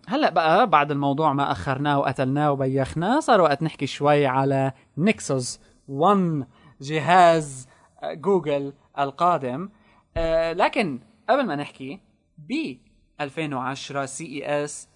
[0.08, 6.48] هلا بقى بعد الموضوع ما أخرناه وقتلناه وبيخناه صار وقت نحكي شوي على نكسوس 1
[6.82, 7.68] جهاز
[8.04, 9.70] جوجل القادم.
[10.18, 12.00] أه لكن قبل ما نحكي
[12.38, 12.78] ب
[13.22, 14.89] 2010 CES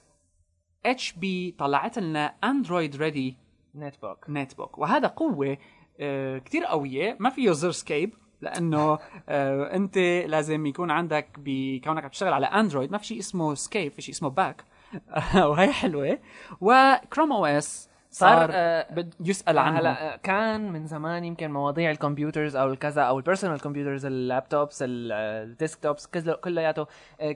[0.85, 3.37] HP طلعت لنا Android ready
[3.75, 5.57] netbook netbook وهذا قوة
[5.99, 9.97] آه كتير قوية ما فيه زر escape لأنه آه أنت
[10.27, 14.13] لازم يكون عندك بكونك عم تشتغل على اندرويد ما في شيء اسمه escape في شيء
[14.15, 14.63] اسمه back
[15.35, 16.19] وهي حلوة.
[16.61, 21.91] و Chrome OS صار آه، بد يسأل عنه هلا آه، كان من زمان يمكن مواضيع
[21.91, 26.07] ال computers أو الكذا أو ال personal computers ال laptops ال- ال desktops
[26.43, 26.87] كلياته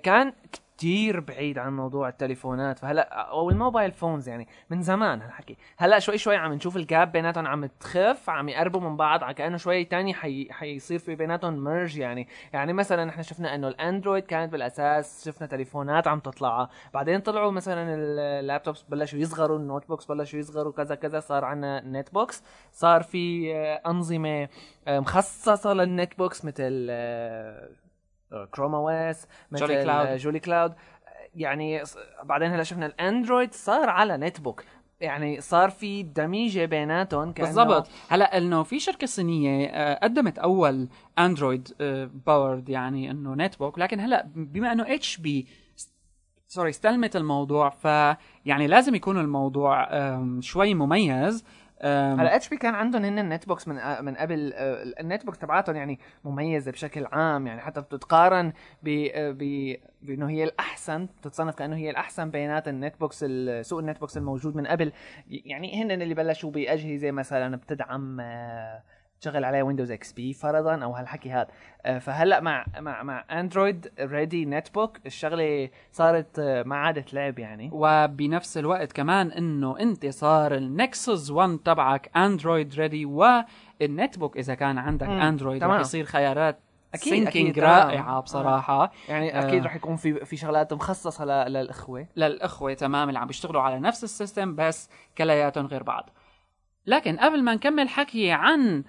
[0.03, 0.33] كان
[0.81, 2.79] كتير بعيد عن موضوع التليفونات.
[2.79, 6.86] فهلا أو ال mobile phones يعني من زمان هالحكي هلا شوي شوي عم نشوف ال
[6.86, 10.47] gap بيناتهم عم تخف عم يقربوا من بعض على كأنه شوي تاني حي...
[10.51, 12.27] حيصير في بيناتهم merge يعني.
[12.53, 16.69] يعني مثلا نحن شفنا إنه الأندرويد كانت بالأساس شفنا تليفونات عم تطلع.
[16.93, 21.81] بعدين طلعوا مثلا ال laptops بلشوا يصغروا ال notebooks بلشوا يصغروا كذا كذا صار عندنا
[21.81, 23.53] netbooks صار في
[23.85, 24.49] أنظمة
[24.87, 26.87] مخصصة لل netbooks مثل
[28.51, 30.07] Chrome OS مثل Jolicloud.
[30.07, 30.73] آه، Jolicloud
[31.35, 31.83] يعني
[32.23, 34.63] بعدين هلا شفنا الأندرويد صار على netbook
[35.01, 37.87] يعني صار في دمج بيناتهم كأنه- بالضبط.
[38.09, 40.87] هلا إنه في شركة صينية آه، قدمت أول
[41.19, 41.67] Android
[42.25, 45.47] powered يعني إنه netbook لكن هلا بما إنه HP
[46.47, 49.87] sorry استلمت الموضوع فيعني لازم يكون الموضوع
[50.39, 51.45] شوي مميز.
[51.87, 55.75] هلا HP كان عندهم هن ال netbooks من آه، من قبل آه، ال netbooks تبعاتهم
[55.75, 59.31] يعني مميزة بشكل عام يعني حتى بتتقارن ب آه،
[60.01, 63.25] بأنه هي الأحسن بتتصنف كأنه هي الأحسن بينات ال netbooks
[63.61, 64.91] سوق ال netbooks الموجود من قبل.
[65.29, 68.83] يعني هن اللي بلشوا بأجهزة مثلا بتدعم آه،
[69.21, 71.47] تشغل عليها Windows XP فرضا أو هالحكي هذا.
[71.85, 77.69] آه، فهلأ مع مع مع Android ready netbook الشغلة صارت آه، ما عادت لعب يعني.
[77.73, 84.55] وبنفس الوقت كمان إنه أنت صار ال Nexus 1 تبعك Android ready وال netbook إذا
[84.55, 85.63] كان عندك مم، اندرويد.
[85.63, 86.59] رح يصير خيارات
[86.93, 87.59] أكيد، syncing.
[87.59, 88.91] رائعة بصراحة.
[89.09, 89.47] يعني آه.
[89.47, 92.07] أكيد رح يكون في في شغلات مخصصة ل- للأخوة.
[92.15, 96.09] للأخوة تمام اللي عم بيشتغلوا على نفس ال system بس كلياتهم غير بعض.
[96.85, 98.83] لكن قبل ما نكمل حكي عن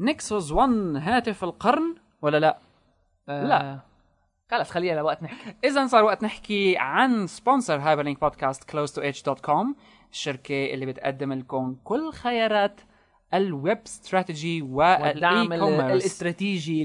[0.00, 2.58] نكسوس 1 هاتف القرن ولا لا؟
[3.28, 3.78] لا.
[4.50, 5.54] خلص خليها لوقت نحكي.
[5.64, 9.66] اذا صار وقت نحكي عن sponsor هايبر لينك بودكاست close to edge.com
[10.12, 12.80] الشركة اللي بتقدم لكم كل خيارات
[13.34, 15.52] ال web strategy والدعم
[15.92, 16.84] الاستراتيجي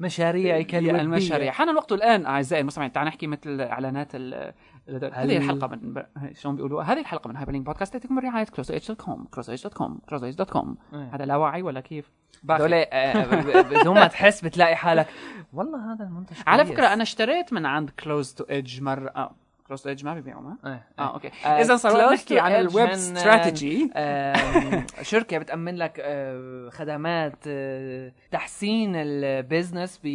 [0.00, 0.74] لمشاريعك.
[1.00, 6.56] المشاريع حان الوقت الآن أعزائي المستمعين تعال نحكي مثل إعلانات هذه الحلقة من ب- شلون
[6.56, 11.10] بيقولوا؟ هذه الحلقة من هايبر لينك بودكاست تأتيكم برعايه close.h.com close.h.com close.h.com إيه.
[11.14, 12.10] هذا لا وعي ولا كيف؟
[12.42, 15.06] دولة آه، بدون ما تحس بتلاقي حالك.
[15.52, 16.64] والله هذا المنتج على.
[16.66, 19.30] فكرة أنا اشتريت من عند Close to Edge مرة.
[19.68, 21.14] Close to Edge ما بيبيعوا ما؟ إيه، آه إيه.
[21.14, 21.30] okay.
[21.44, 23.90] آه، اذا صار نحكي عن ال web strategy
[25.02, 30.06] شركة بتأمن لك آه، خدمات آه، تحسين ال business ب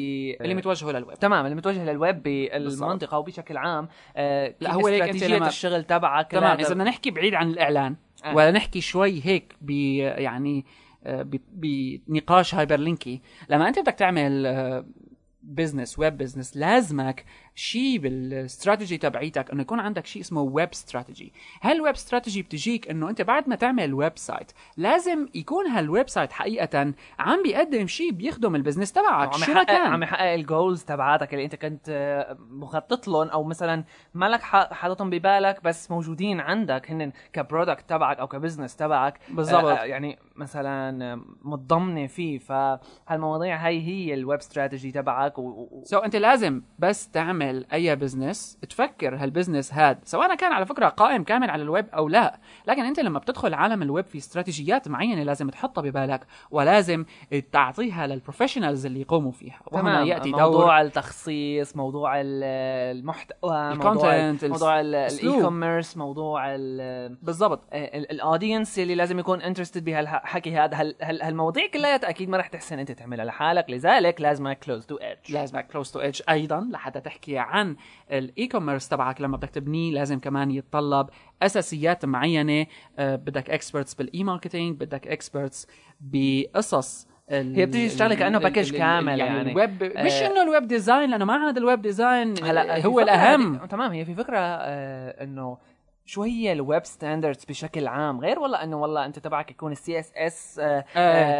[0.42, 3.88] اللي متوجهه للويب تمام اللي متوجه للويب بالمنطقة وبشكل عام.
[4.16, 6.58] آه، لا، هو استراتيجية الشغل تبعك تمام.
[6.60, 8.36] إذا بدنا نحكي بعيد عن الإعلان آه.
[8.36, 14.48] ولا نحكي شوي هيك ب يعني آه، بنقاش hyperlink ي لما أنت بدك تعمل
[15.44, 21.75] business web business لازمك شيء بالاستراتيجي تبعيتك إنه يكون عندك شيء اسمه web strategy هال
[21.75, 27.44] web strategy بتجيك إنه أنت بعد ما تعمل website لازم يكون هال website حقيقة عم
[27.44, 29.34] بيقدم شيء بيخدم ال business تبعك.
[29.34, 33.08] عم شو ما يحقق كان عم يحقق ال goals تبعاتك اللي أنت كنت آه، مخطط
[33.08, 38.33] لهم أو مثلا مالك حاططهم ببالك بس موجودين عندك هن ك product تبعك أو ك
[38.33, 39.20] business تبعك.
[39.30, 39.64] بالضبط.
[39.64, 42.40] آه، يعني مثلا آه، متضمنة فيه.
[42.40, 45.42] فهالمواضيع هي هي ال web strategy تبعك و...
[45.42, 45.84] و...
[45.86, 47.43] so so, أنت لازم بس تعمل
[47.74, 52.08] أي business تفكر هال business هاد سواء كان على فكرة قائم كامل على الويب أو
[52.10, 52.40] لا.
[52.68, 57.06] لكن أنت لما بتدخل عالم الويب في استراتيجيات معينة لازم تحطها ببالك ولازم
[57.52, 59.60] تعطيها لل professionals اللي يقوموا فيها.
[59.72, 60.08] وهنا تمام.
[60.08, 62.44] يأتي موضوع دور التخصيص موضوع ال-
[62.98, 64.80] المحتوى ال موضوع موضوع.
[64.80, 67.62] ال e-commerce موضوع ال بالضبط.
[67.74, 70.82] ال audience اللي لازم يكون interested بهالحكي هذا.
[70.82, 73.66] هال- هال- هالمواضيع كلها أكيد ما رح تحسن أنت تعملها لحالك.
[73.70, 77.76] لذلك لازم Close to Edge لازمك Close to Edge أيضا لحتى تحكي عن
[78.12, 81.10] ال e-commerce تبعك لما بدك تبنيه لازم كمان يتطلب
[81.42, 82.66] أساسيات معينة
[83.00, 85.68] آه، بدك experts بال e-marketing بدك experts
[86.02, 89.52] بقصص هي بتيجي كأنه ال- package كامل يعني.
[89.52, 90.28] الويب مش آه.
[90.32, 94.06] إنه ال web design لأنه ما عاد ال web design هلا هو الأهم تمام هي
[94.06, 95.58] في فكرة آه إنه
[96.06, 98.20] شو هي ال web standards بشكل عام.
[98.20, 100.86] غير والله إنه والله أنت تبعك يكون ال CSS آه.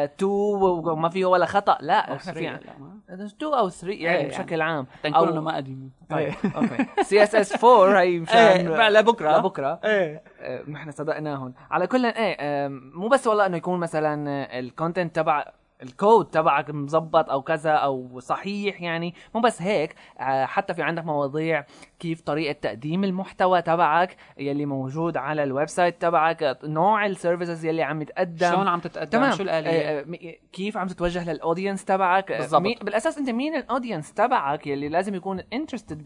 [0.06, 1.78] 2 وما فيه ولا خطأ.
[1.82, 4.88] لا إحنا في لا، ما- 2 أو 3 يعني إيه، بشكل عام.
[5.04, 5.92] تنقول إنه ما قديم.
[6.10, 6.34] طيب.
[6.56, 6.86] okay.
[7.04, 9.38] CSS 4 هي مشان إيه، لبكرة.
[9.38, 10.24] لبكره إيه.
[10.42, 15.46] آه، نحن صدقناهم على كل إيه مو بس والله إنه يكون مثلا ال content تبع
[15.84, 21.06] الكود تبعك مزبط أو كذا أو صحيح يعني مو بس هيك آه، حتى في عندك
[21.06, 21.66] مواضيع
[22.00, 27.84] كيف طريقة تقديم المحتوى تبعك يلي موجود على ال website تبعك نوع ال services يلي
[27.84, 28.52] عم يتقدم.
[28.52, 29.32] شلون عم تتقدم؟ تمام.
[29.32, 32.84] شو الآلية؟ آه، آه، كيف عم تتوجه لل audience تبعك؟ بالضبط.
[32.84, 36.04] بالأساس أنت مين ال audience تبعك يلي لازم يكون interested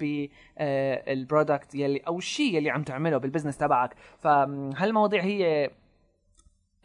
[0.58, 5.70] بال product يلي أو الشيء يلي عم تعمله بال business تبعك؟ فهالمواضيع هي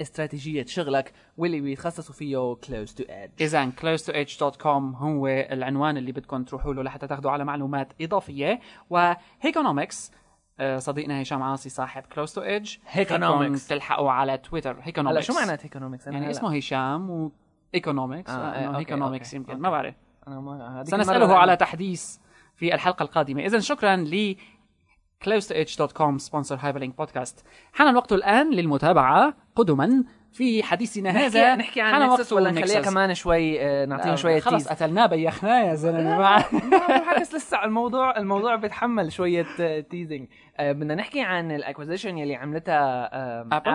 [0.01, 6.12] استراتيجية شغلك واللي بيتخصصوا فيه Close to Edge اذا close to edge.com هو العنوان اللي
[6.12, 8.61] بدكم تروحوا له لحتى تاخذوا على معلومات إضافية.
[8.90, 10.12] و Heyconomics
[10.78, 13.68] صديقنا هشام عاصي صاحب Close to Edge Heyconomics.
[13.68, 17.30] تلحقوا على تويتر Heyconomics هلا شو معنات Heyconomics يعني اسمه هشام
[17.74, 19.62] و economics آه، آه إيه، okay، economics okay، يمكن.
[19.62, 19.95] ما بعرف.
[20.28, 22.16] أنا ما هذيك سنسأله على تحديث
[22.57, 23.43] في الحلقة القادمة.
[23.45, 24.36] اذا شكرا ل
[25.26, 31.57] close2edge.com sponsor هايبرلينك بودكاست حان الوقت الآن للمتابعة قدما في حديثنا هذا.
[31.57, 32.81] نحكي, عن نكسس ولا نخليها.
[32.81, 36.18] كمان شوي آه، نعطيهم شوية خلص قتلناه بيخناه يا زلمة.
[36.18, 39.47] ما- بالعكس لسه الموضوع الموضوع بيتحمل شوية
[39.80, 40.28] teasing
[40.61, 43.11] بدنا نحكي عن ال acquisition يلي عملتها؟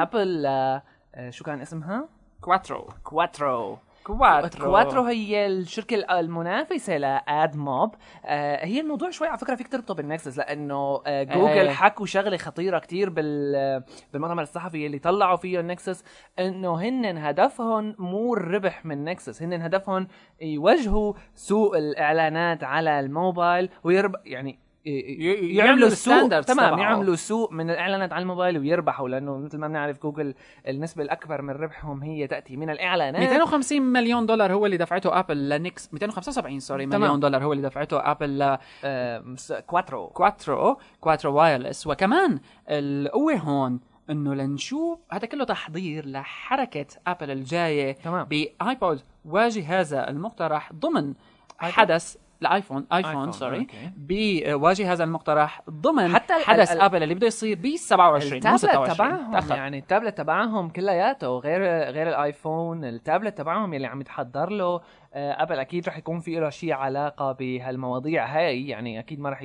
[0.02, 0.84] أبل آه،
[1.30, 2.10] شو كان اسمها؟
[2.42, 3.78] كواترو كواترو
[4.08, 7.96] كواترو كواترو هي الشركة المنافسة لأد موب
[8.26, 11.70] آه هي الموضوع شوي على فكرة فيك تربطه بالنكسس لأنه آه جوجل إيه.
[11.70, 13.84] حكوا شغلة خطيرة كتير بال
[14.14, 16.04] بالمؤتمر الصحفي اللي طلعوا فيه النكسس
[16.40, 20.08] إنه هن هدفهم مو الربح من نكسس هن هدفهم
[20.42, 26.80] يوجهوا سوق الإعلانات على الموبايل ويربح يعني يعملوا standards تمام.
[26.80, 30.34] يعملوا سوق من الإعلانات على الموبايل ويربحوا لأنه مثل ما بنعرف جوجل
[30.68, 33.22] النسبة الأكبر من ربحهم هي تأتي من الإعلانات.
[33.22, 37.02] 250 مليون دولار هو اللي دفعته أبل لنكس 275 سوري تمام.
[37.02, 40.08] مليون دولار هو اللي دفعته أبل آه، مس- كواترو.
[40.08, 41.88] كواترو كواترو وايرلس.
[41.88, 43.80] وكمان القوة هون
[44.10, 48.24] إنه لنشوف هذا كله تحضير لحركة أبل الجاية تمام.
[48.26, 51.14] بايبود وجهازها المقترح ضمن
[51.60, 53.92] حدث الآيفون آيفون سوري أوكي.
[53.98, 58.96] بوجهازها المقترح ضمن حتى حدث ال- ابل اللي بده يصير ب 27 مو التابلت 26
[58.98, 59.56] تبعهم تأخر.
[59.56, 61.62] يعني التابلت تبعهم كلياته غير
[61.92, 64.82] غير الآيفون التابلت تبعهم يلي عم يتحضر له
[65.14, 69.40] آه، ابل أكيد رح يكون في له شيء علاقة بهالمواضيع هاي يعني أكيد ما رح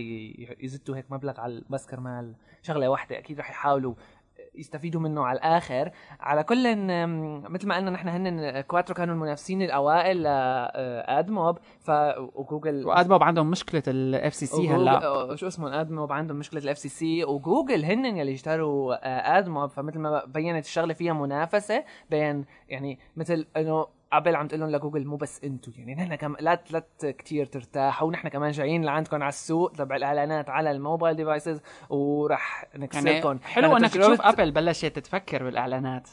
[0.61, 3.95] يزتوا هيك مبلغ على بس كرمال شغلة واحدة أكيد رح يحاولوا
[4.55, 5.91] يستفيدوا منه على الآخر.
[6.21, 11.91] على كل إن- مثل ما قلنا نحن هن كواترو كانوا المنافسين الأوائل لادموب ف
[12.35, 15.05] وجوجل وأدموب عندهم مشكلة ال FCC هلا.
[15.05, 19.71] آه، شو اسمه؟ أدموب عندهم مشكلة ال FCC وجوجل هن يلي اشتروا آه، أدموب.
[19.71, 25.07] فمثل ما بينت الشغلة فيها منافسة بين يعني مثل إنه أبل عم تقول لهم لجوجل
[25.07, 29.29] مو بس أنتم يعني نحن كم لا لا كثير ترتاحوا ونحن كمان جايين لعندكم على
[29.29, 31.61] السوق تبع الإعلانات على ال mobile devices
[31.91, 36.09] وراح نكسركم يعني حلو إنك تشوف أبل بلشت تفكر بالإعلانات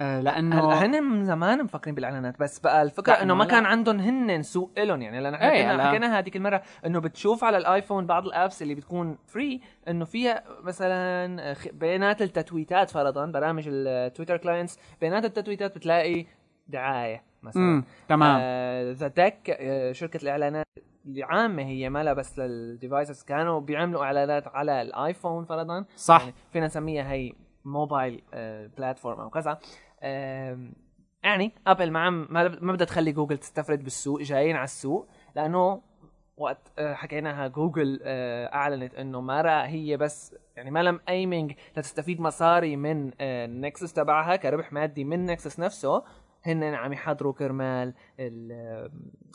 [0.00, 3.64] آه، لأنه هن من زمان مفكرين بالإعلانات بس بقى الفكرة إنه ما كان.
[3.66, 5.88] عندهم هن سوق لهم يعني لأن إحنا هلا.
[5.88, 10.44] حكيناها هذيك المرة إنه بتشوف على الآيفون بعض ال apps اللي بتكون free إنه فيها
[10.62, 16.26] مثلا بيانات التتويتات فرضا برامج التويتر clients بيانات التتويتات بتلاقي
[16.68, 17.82] دعاية مثلا.
[18.08, 18.40] تمام.
[18.92, 19.56] ذا ديك
[19.92, 20.66] شركة الإعلانات
[21.06, 25.84] اللي عامة هي ما بس للديفايسز كانوا بيعملوا إعلانات على الآيفون فرضا.
[25.96, 26.20] صح.
[26.20, 27.32] يعني فينا نسميها هي
[27.64, 28.22] موبايل
[28.76, 29.58] بلاتفورم أو كذا.
[31.22, 35.82] يعني أبل ما عم ما بدها تخلي جوجل تستفرد بالسوق جايين على السوق لأنه
[36.36, 42.20] وقت آه، حكيناها جوجل آه، أعلنت إنه ما هي بس يعني ما لم ايمنج لتستفيد
[42.20, 46.02] مصاري من النكسس تبعها كربح مادي من نكسس نفسه.
[46.48, 48.90] هن عم يحضروا كرمال ال-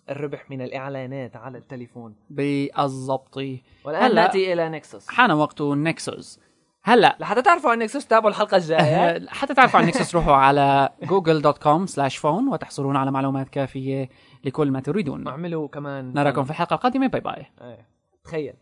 [0.10, 2.16] الربح من الإعلانات على التليفون.
[2.30, 3.38] بالضبط.
[3.38, 6.40] والآن هلا- نأتي إلى نكسس حان وقت نكسوس
[6.86, 9.28] هلأ لحتى تعرفوا عن نكسس تابعوا الحلقة الجاية.
[9.40, 14.10] حتى تعرفوا عن نكسوس روحوا على google.com slash phone وتحصلون على معلومات كافية
[14.44, 15.28] لكل ما تريدون.
[15.28, 17.08] اعملوا كمان نراكم في الحلقة القادمة.
[17.08, 17.88] bye bye إيه.
[18.24, 18.54] تخيل.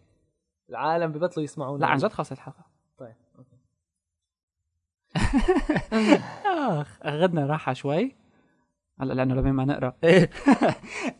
[0.69, 1.79] العالم ببطلوا يسمعونا.
[1.81, 2.65] لا عن جد خلصت الحلقة.
[2.97, 3.55] طيب okay.
[6.81, 8.15] آخ أخذنا راحة شوي.
[9.01, 9.93] هلا لأنه لبين ما نقرأ.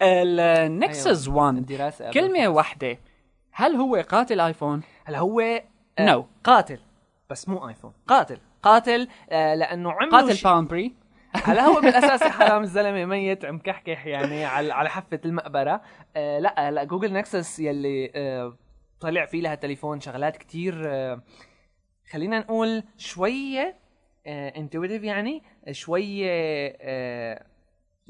[0.01, 2.13] النكسس 1 الدراسه قبل.
[2.13, 2.97] كلمة واحدة
[3.51, 5.61] هل هو قاتل آيفون؟ هلا هو
[6.01, 6.21] No.
[6.43, 6.79] قاتل
[7.29, 7.93] بس مو آيفون.
[8.07, 8.37] قاتل.
[8.63, 10.93] قاتل آه لأنه عملوا قاتل ش- بالمبري
[11.45, 15.81] هلا هو بالأساس حرام الزلمة ميت مكحكح يعني على على حافة المقبرة.
[16.15, 18.57] آه لا هلا جوجل نكسس يلي آه
[18.99, 21.21] طلع فيه لها تليفون شغلات كتير آه
[22.11, 23.75] خلينا نقول شوية
[24.27, 26.27] intuitive يعني شوية
[26.81, 27.45] آه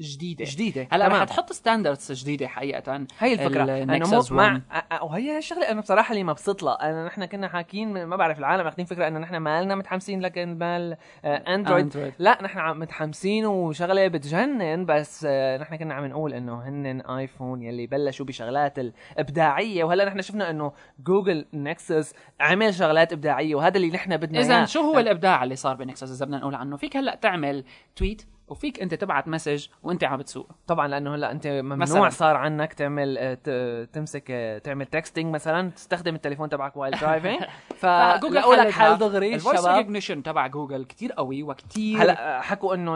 [0.00, 0.44] جديدة.
[0.48, 0.88] جديدة.
[0.92, 1.08] هلا.
[1.08, 3.82] رح تحط standards جديدة حقيقه هي الفكرة.
[3.82, 5.02] انه مو مع 1.
[5.02, 8.86] وهي الشغلة أنا بصراحة اللي مبسوط لها أنا نحن كنا حاكيين ما بعرف العالم اخذين
[8.86, 14.86] فكرة إنه نحن مالنا متحمسين لكن مال آه، اندرويد اندرويد لا نحن متحمسين وشغلة بتجنن
[14.86, 19.84] بس آه، نحن كنا عم نقول إنه هن ايفون يلي بلشوا بشغلات الإبداعية.
[19.84, 24.64] وهلا نحن شفنا إنه جوجل نكسس عمل شغلات إبداعية وهذا اللي نحن بدنا اذا إياه.
[24.64, 27.64] شو هو الإبداع اللي صار بنكسس إذا بدنا نقول عنه؟ فيك هلأ تعمل
[27.96, 28.22] tweet
[28.52, 32.08] وفيك أنت تبعت message وأنت عم بتسوق طبعا لأنه هلأ أنت ممنوع مثلاً.
[32.08, 37.40] صار عنك تعمل آه، تمسك آه، تعمل texting مثلا تستخدم التليفون تبعك while driving
[37.82, 38.70] فجوجل لك.
[38.70, 42.94] حل دغري ال voice recognition تبع جوجل كتير قوي وكتير هلأ حكوا إنه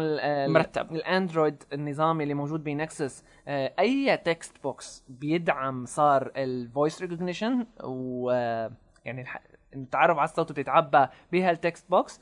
[0.53, 0.93] مرتب.
[0.93, 8.31] الأندرويد النظامي اللي موجود بنكسس آه، أي text box بيدعم صار ال voice recognition و
[8.31, 8.71] آه،
[9.05, 9.25] يعني
[9.75, 12.21] التعرف على الصوت وتتعبى بهالتكست بوكس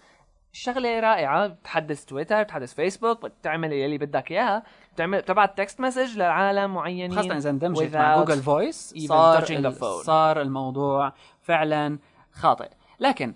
[0.57, 4.63] شغلة رائعة بتحدث تويتر بتحدث فيسبوك بتعمل اللي بدك إياها
[4.95, 9.41] بتعمل تبعت text message لعالم معينين خاصة إذا اندمجت مع Google Voice صار.
[10.05, 11.99] صار الموضوع فعلا
[12.33, 12.69] خارق.
[13.01, 13.35] لكن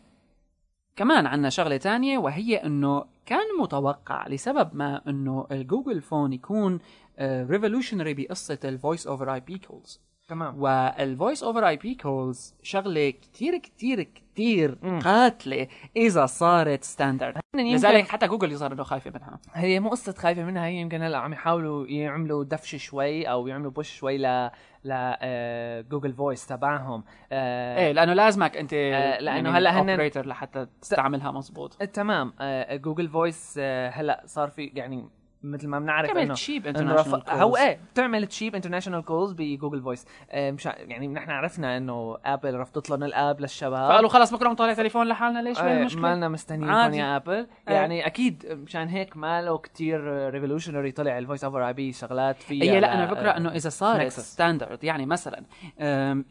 [0.96, 6.78] كمان عندنا شغلة تانية وهي إنه كان متوقع لسبب ما إنه ال Google Phone يكون
[7.20, 10.62] revolutionary بقصة ال voice over IP calls تمام.
[10.62, 14.98] وال voice over IP calls شغلة كتير كتير كتير مم.
[15.00, 15.66] قاتلة
[15.96, 19.38] إذا صارت standard لذلك حتى جوجل صار إنه خايفة منها.
[19.54, 23.70] هي مو قصة خايفة منها هي يمكن هلا عم يحاولوا يعملوا دفش شوي أو يعملوا
[23.70, 24.50] push شوي ل
[24.84, 27.04] ل آه، Google Voice تبعهم.
[27.32, 32.32] آه، إيه لأنه لازمك أنت آه، لأنه هلا هن- operator لحتى تستعملها مزبوط تمام.
[32.40, 35.08] آه، Google Voice آه، هلا صار في يعني
[35.42, 39.39] مثل ما بنعرف تعمل إنه cheap international رف- هو إيه بتعمل cheap international calls ب
[39.39, 44.08] Google Voice آه، مش يعني نحن عرفنا إنه ابل رفضت لهم ال app للشباب فقالوا
[44.08, 46.96] خلص بكرة نطلع تليفون لحالنا ليش وين آه، المشكلة؟ مالنا مستنيينكم عادي.
[46.96, 47.74] يا ابل إيه.
[47.74, 52.80] يعني أكيد مشان هيك ماله كتير revolutionary طلع ال voice over IP شغلات فيها هي
[52.80, 54.08] لا أنا الفكرة آه، إنه إذا صارت.
[54.12, 55.42] standard يعني مثلا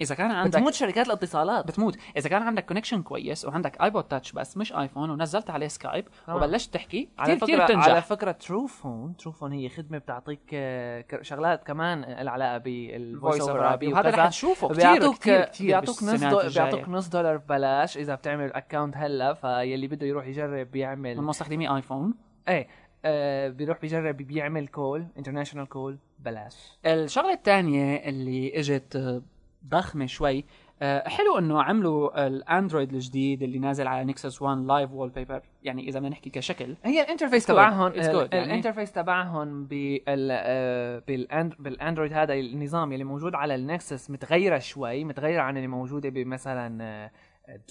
[0.01, 4.31] إذا كان عندك بتموت شركات الاتصالات بتموت إذا كان عندك connection كويس وعندك iPod Touch
[4.31, 6.37] بس مش ايفون ونزلت عليه سكايب تمام.
[6.37, 11.05] وبلشت تحكي على كثير كثير فكرة بتنجح على فكرة Truphone Truphone هي خدمة بتعطيك آه،
[11.21, 13.93] شغلات كمان لها علاقة بال voice over IP.
[13.93, 16.41] وهذا رح تشوفه كثير بيعطوك كثير كثير بيعطوك نص دو...
[16.41, 16.69] الجاية.
[16.69, 21.75] بيعطوك نص دولار ببلاش إذا بتعمل account هلا فاللي بده يروح يجرب من يعمل مستخدمي
[21.75, 22.13] آيفون
[22.47, 22.67] إيه
[23.05, 29.21] آه بيروح بيجرب بيعمل call international call بلاش الشغلة الثانية اللي إجت آه،
[29.67, 30.43] ضخمة شوي آه،
[30.81, 36.09] حلو إنه عملوا الأندرويد الجديد اللي نازل على نكسس 1 live wallpaper يعني إذا بدنا
[36.09, 37.45] نحكي كشكل هي ال interface.
[37.45, 38.43] تبعهم good يعني.
[38.45, 39.67] ال interface تبعهم
[40.07, 46.09] آه، بالأند- بالأندرويد هذا النظام اللي موجود على النكسس متغيرة شوي متغيرة عن اللي موجودة
[46.09, 47.11] بمثلا آه،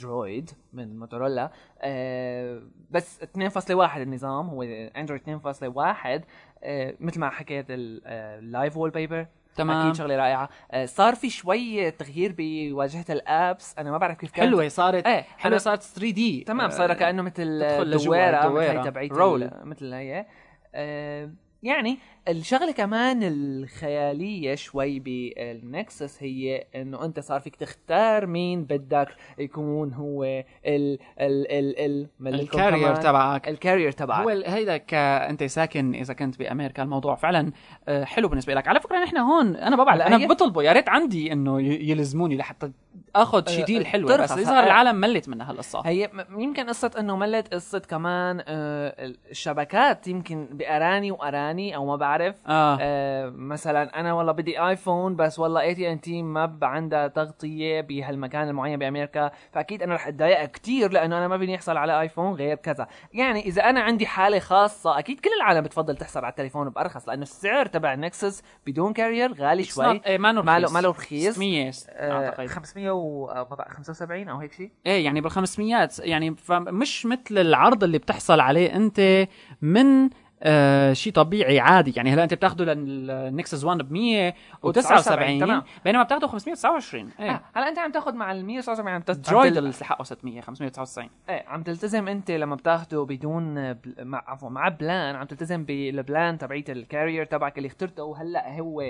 [0.01, 1.51] درويد من موتورولا
[1.81, 6.25] آه، بس 2.1 النظام هو اندرويد 2.1
[6.65, 9.27] آه، مثل ما حكيت ال live wallpaper
[9.57, 9.77] تمام.
[9.87, 10.49] أكيد شغلة رائعة.
[10.71, 13.75] آه، صار في شوي تغيير بواجهة ال apps.
[13.79, 14.49] أنا ما بعرف كيف كانت.
[14.49, 16.45] حلوة صارت إيه حلوة صارت 3D.
[16.47, 17.59] تمام صايره كأنه مثل
[17.91, 18.49] دويرة.
[18.49, 19.51] مثل هي تبعيت roll.
[19.65, 20.27] مثل هي.
[20.75, 21.31] آه،
[21.63, 21.99] يعني
[22.29, 29.09] الشغلة كمان الخيالية شوي بالنكسس هي إنه أنت صار فيك تختار مين بدك
[29.39, 32.95] يكون هو ال ال ال ال ال carrier.
[32.95, 33.49] تبعك.
[33.49, 34.23] ال carrier تبعك.
[34.23, 34.83] هو هيدا
[35.31, 37.53] أنت ساكن إذا كنت بأمريكا الموضوع فعلا
[37.89, 38.69] آه، حلو بالنسبة لك.
[38.69, 42.73] على فكرة نحن هون أنا ببعد أنا بطلبه يا ريت عندي إنه يلزموني لحتى
[43.17, 44.17] آخذ شي deal حلوة.
[44.17, 45.81] بس يظهر العالم ملت منها هالقصة.
[45.81, 48.95] هي يمكن قصة إنه ملت قصة كمان آه،
[49.31, 52.16] الشبكات يمكن بأراني وأراني أو ما بعرف
[52.47, 52.79] آه.
[52.81, 57.81] آه مثلا أنا والله بدي آيفون بس والله اي تي ان تي ما عندها تغطية
[57.81, 59.31] بهالمكان المعين بأمريكا.
[59.53, 62.87] فأكيد أنا رح أتضايق كثير لأنه أنا ما فيني أحصل على آيفون غير كذا.
[63.13, 67.23] يعني إذا أنا عندي حالة خاصة أكيد كل العالم بتفضل تحصل على التليفون بأرخص لأنه
[67.23, 70.01] السعر تبع نكسس بدون carrier غالي It's شوي.
[70.07, 71.35] إيه، ما ماله رخيص.
[71.35, 72.47] 600 آه أعتقد.
[72.47, 78.77] 575 أو هيك شيء؟ إيه يعني بال 500 يعني فمش مثل العرض اللي بتحصل عليه
[78.77, 79.27] أنت
[79.63, 80.09] من
[80.43, 81.93] آه شيء طبيعي عادي.
[81.97, 85.63] يعني هلا انت بتاخده للنكسس 1 ب 179 تمام.
[85.85, 87.31] بينما بتاخده 529 إيه.
[87.31, 91.45] آه، هلا انت عم تاخذ مع ال 179 عم درويد اللي حقه 600 599 إيه
[91.49, 96.39] عم تلتزم انت لما بتاخده بدون بل- مع عفوا مع plan عم تلتزم بال plan
[96.39, 98.03] تبعيت ال carrier تبعك اللي اخترته.
[98.05, 98.83] وهلا هو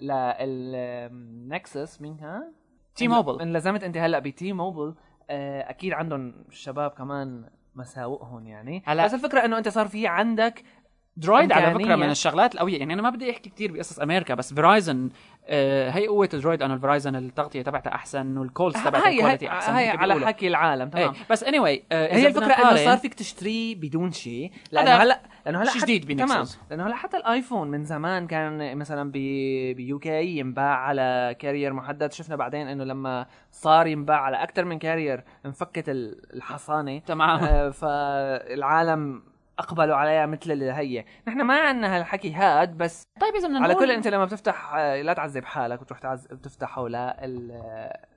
[0.00, 2.44] للنكسس منها.
[2.94, 4.94] T-Mobile انلزمت انت هلا ب T-Mobile
[5.30, 7.44] آه، أكيد عندهم الشباب كمان
[7.74, 8.82] مساوئهم يعني.
[8.86, 10.62] هلا- بس الفكرة انه انت صار في عندك
[11.16, 11.96] درويد على فكرة.
[11.96, 12.78] من الشغلات القوية.
[12.78, 15.10] يعني أنا ما بدي أحكي كثير بقصص أمريكا بس فيرايزن
[15.46, 19.44] آه هي قوة درويد انه الفيرايزن التغطية تبعتها أحسن وال calls تبعتها هي ال quality
[19.46, 20.26] هي, أحسن هي على.
[20.26, 21.14] حكي العالم إيه تمام.
[21.30, 25.70] بس anyway, آه هي الفكرة إنه صار فيك تشتريه بدون شيء لأنه هلا لأنه هلا
[25.70, 26.44] شيء جديد تمام.
[26.70, 32.12] لأنه هلا حتى الآيفون من زمان كان مثلا بال UK ينباع على carrier محدد.
[32.12, 36.98] شفنا بعدين إنه لما صار ينباع على أكثر من carrier انفكت ال- الحصانة.
[36.98, 37.44] تمام.
[37.44, 39.22] آه، فالعالم
[39.58, 43.74] أقبلوا عليها مثل اللي هي نحن ما عندنا هالحكي هاد بس طيب اذا بدنا على
[43.74, 46.26] كل أنت لما بتفتح آه، لا تعذب حالك وتروح تعز...
[46.26, 46.88] بتفتحه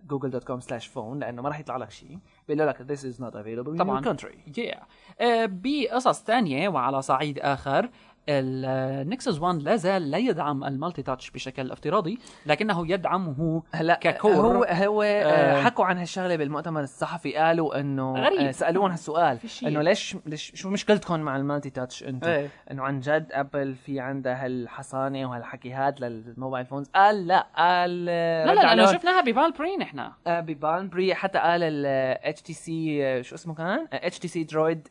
[0.07, 3.19] Google dot com slash phone لأنه ما راح يطلع لك شيء بيقول لك this is
[3.19, 4.01] not available in طبعاً.
[4.01, 4.83] your country yeah.
[5.21, 7.89] آه، بقصص تانية وعلى صعيد آخر
[8.29, 14.31] النكسس 1 لا زال لا يدعم ال multi-touch بشكل افتراضي لكنه يدعمه هلا ك core.
[14.31, 18.39] هو هو آه، آه، حكوا عن هالشغله بالمؤتمر الصحفي قالوا إنه غريب.
[18.39, 19.39] آه، سالوهم هالسؤال.
[19.63, 22.49] إنه ليش ليش شو مشكلتكم مع ال multi-touch أنتم إيه.
[22.71, 28.05] إنه عن جد أبل في عندها هالحصانة وهالحكي هاد لل mobile phones قال لا قال
[28.05, 31.85] لا لا لأنه شفناها ب Palm Pre نحن ب Palm Pre حتى قال ال
[32.23, 34.87] HTC شو اسمه كان HTC Droid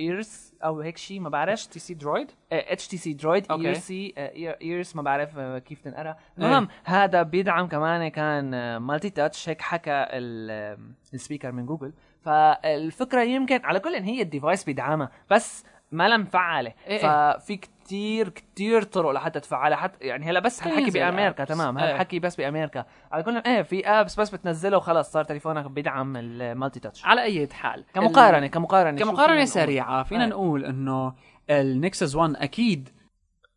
[0.00, 3.66] Eris أو هيك شيء ما بعرف اتش تي سي درويد اتش تي سي درويد أوكي.
[3.66, 4.14] ايرسي
[4.62, 6.16] ايرس ما بعرف آه، كيف تنقرأ.
[6.38, 10.78] المهم هذا بيدعم كمان كان multi-touch هيك حكى ال- آه،
[11.14, 11.92] ال speaker من جوجل.
[12.24, 16.98] فالفكرة يمكن على كل إن هي ال device بيدعمها بس ما لها مفعله إيه.
[16.98, 21.44] ففي كتير كتير طرق لحتى تفعلها حتى يعني هلا بس هالحكي بأمريكا.
[21.44, 21.90] تمام إيه.
[21.90, 26.80] هالحكي بس بأمريكا على كل إيه في apps بس بتنزله وخلص صار تليفونك بيدعم ال
[26.80, 30.30] multi-touch على أي حال كمقارنة كمقارنة فينا كمقارنه؟ سريعة فينا إيه.
[30.30, 31.14] نقول إنه
[31.50, 32.88] ال Nexus 1 أكيد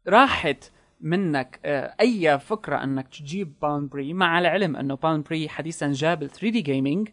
[0.08, 0.72] راحت
[1.02, 6.24] منك آه، أي فكرة إنك تجيب Palm Pre مع العلم إنه Palm Pre حديثا جاب
[6.24, 7.10] ال 3D gaming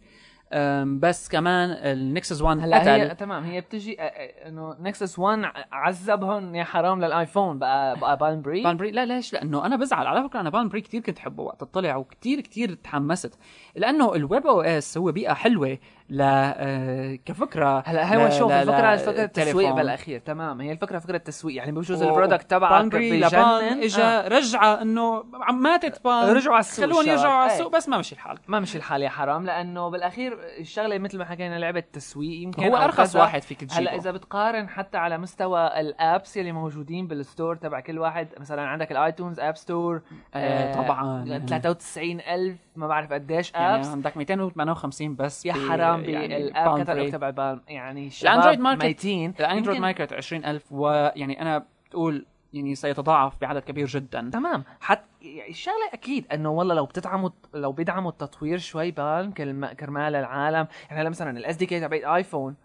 [0.84, 5.52] بس كمان ال Nexus 1 هلا هي تمام هي بتجي آه، آه، إنه Nexus 1
[5.72, 10.06] عذبهم يا حرام للآيفون بقى بقى Palm Pre Palm Pre لا ليش؟ لأنه أنا بزعل
[10.06, 13.38] على فكرة أنا Palm Pre كثير كنت أحبه وقت طلع وكثير كثير تحمست
[13.76, 15.78] لأنه ال webOS هو بيئة حلوة
[16.10, 19.74] ل آه، كفكرة هلا هو شوف الفكرة الفكرة التسويق.
[19.74, 24.28] بالأخير تمام هي الفكرة فكرة التسويق يعني بجوز ال product تبعك بجنن اجى آه.
[24.28, 27.06] رجعة إنه عم ماتت بان رجعوا على السوق الشباب.
[27.06, 27.56] يرجعوا على إيه.
[27.58, 31.24] السوق بس ما مشي الحال ما مشي الحال يا حرام لأنه بالأخير الشغلة مثل ما
[31.24, 33.16] حكينا لعبة تسويق يمكن هو أرخص.
[33.16, 37.56] واحد فيك تجيبه هلا إذا بتقارن حتى على مستوى ال apps اللي موجودين بال store
[37.56, 40.02] تبع كل واحد مثلا عندك ال iTunes App Store
[40.34, 41.24] آه، طبعاً.
[41.24, 43.88] 93000 ما بعرف قديش يعني apps.
[43.88, 47.10] عندك 258 بس يا حرام يعني بال app Palm catalog Pre.
[47.10, 49.34] تبع Palm يعني الأندرويد الشباب market- ميتين.
[49.40, 54.30] الاندرويد market 20000 ويعني أنا بتقول يعني سيتضاعف بعدد كبير جدا.
[54.32, 54.64] تمام.
[54.80, 60.14] حتى يعني الشغله أكيد إنه والله لو بتدعموا لو بيدعموا التطوير شوي Palm كرم- كرمال
[60.14, 60.66] العالم.
[60.90, 62.56] يعني مثلا ال SDK تبع iPhone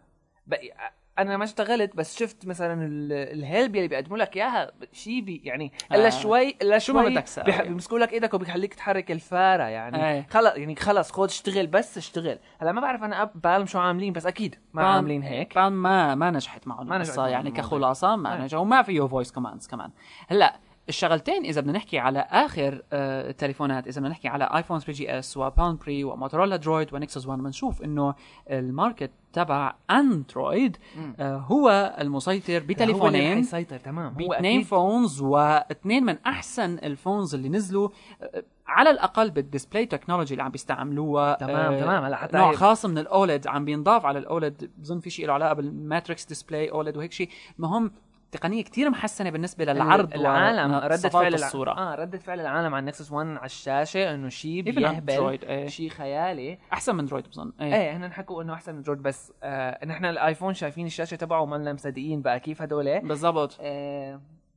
[1.19, 5.41] أنا ما اشتغلت بس شفت مثلا ال- ال help اللي بيقدموا لك إياها شيء بي
[5.43, 6.09] يعني إلا آه.
[6.09, 7.45] شوي إلا شو ما شوي بدك تساوي.
[7.45, 10.27] بيح- بيمسكوا لك إيدك وبيخليك تحرك الفارة يعني إيه.
[10.29, 14.13] خلص يعني خلص خد اشتغل بس اشتغل هلأ ما بعرف أنا app Palm شو عاملين
[14.13, 17.51] بس أكيد ما Palm- عاملين هيك Palm ما ما نجحت معه ما نجحت يعني.
[17.51, 18.41] كخلاصة ما إيه.
[18.43, 19.89] نجح وما فيه voice commands كمان
[20.27, 20.59] هلأ
[20.89, 25.45] الشغلتين إذا بدنا نحكي على آخر آه، التليفونات إذا بدنا نحكي على iPhone 3GS و
[25.45, 28.15] Palm Pre و Motorola Droid و Nexus 1 بنشوف إنه
[28.51, 30.77] ال market تبع أندرويد
[31.19, 34.61] آه، هو المسيطر هو بتليفونين حيسيطر تمام هو باثنين.
[34.63, 37.89] phones واثنين من أحسن ال phones اللي نزلوا
[38.21, 42.03] آه، على الأقل بال display technology اللي عم بيستعملوها تمام، آه، تمام.
[42.03, 45.27] هلا حتى نوع خاص من ال OLED عم بينضاف على ال OLED بظن في شيء
[45.27, 47.29] له علاقة بال matrix display OLED وهيك شيء
[47.59, 47.91] المهم
[48.31, 51.71] تقنية كتير محسنة بالنسبة للعرض العالم صفات فعل الصورة.
[51.71, 55.67] آه ردة فعل العالم على Nexus 1 على الشاشة إنه شيء بيهبل إيه.
[55.67, 56.57] شيء خيالي.
[56.73, 60.05] أحسن من Droid بظن إيه, إيه هن حكوا إنه أحسن من Droid بس آه نحن
[60.05, 62.99] ال iPhone شايفين الشاشة تبعه وما مصدقين بقى كيف هدول.
[62.99, 63.57] بالضبط.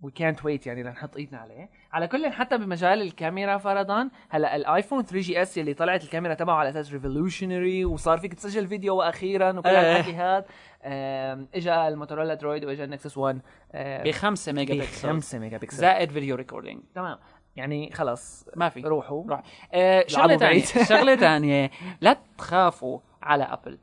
[0.03, 1.71] وي كانت ويت يعني لنحط إيدنا عليه.
[1.93, 6.69] على كل حتى بمجال الكاميرا فرضا هلأ ال iPhone 3GS اللي طلعت الكاميرا تبعه على
[6.69, 9.97] أساس revolutionary وصار فيك تسجل فيديو وأخيرا وكل إيه.
[9.97, 10.45] هالحكي هذا
[10.85, 13.41] آم، اجى ال Motorola Droid واجى ال Nexus 1
[13.73, 17.19] آه، ب 5 ميجا بكسل 5 ميجا بكسل زائد video recording تمام.
[17.57, 18.81] يعني خلص ما في.
[18.81, 19.25] روحوا.
[19.31, 19.43] روح
[19.73, 20.63] آه شغلة ثانية.
[20.65, 21.71] شغلة ثانية
[22.01, 23.79] لا تخافوا على Apple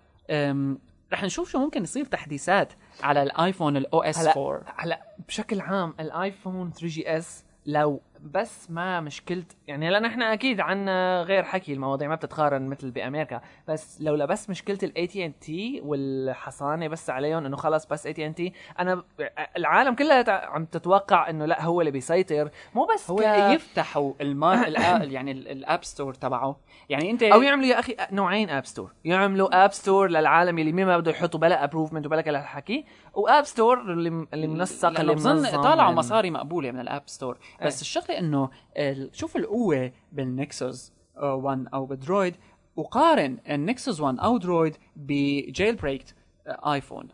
[1.15, 5.61] رح نشوف شو ممكن يصير تحديثات على ال iPhone ال OS هلا 4 هلا بشكل
[5.61, 8.01] عام ال iPhone 3G S لو
[8.33, 13.41] بس ما مشكلة يعني هلا نحن أكيد عنا غير حكي المواضيع ما بتتقارن مثل بأمريكا.
[13.67, 18.13] بس لولا بس مشكلة الاي تي ان تي والحصانة بس عليهم إنه خلص بس اي
[18.13, 19.03] تي ان تي أنا
[19.57, 22.49] العالم كلها عم تتوقع إنه لا هو اللي بيسيطر.
[22.75, 23.21] مو بس هو ك...
[23.55, 24.63] يفتحوا الما...
[24.73, 26.59] الآ- يعني ال- ال App Store تبعه.
[26.89, 30.85] يعني أنت أو يعملوا يا أخي نوعين App Store يعملوا App Store للعالم اللي مين
[30.85, 35.15] ما بده يحطوا بلا approvement وبلا كل هالحكي و App Store اللي اللي منسق اللي
[35.15, 38.14] بظن طالعوا مصاري مقبولة من ال App Store بس إيه.
[38.19, 42.35] الشغله انه شوف القوة بال Nexus 1 أو بال Droid
[42.75, 46.15] وقارن ال Nexus 1 أو Droid ب jailbroken
[46.47, 47.07] iPhone.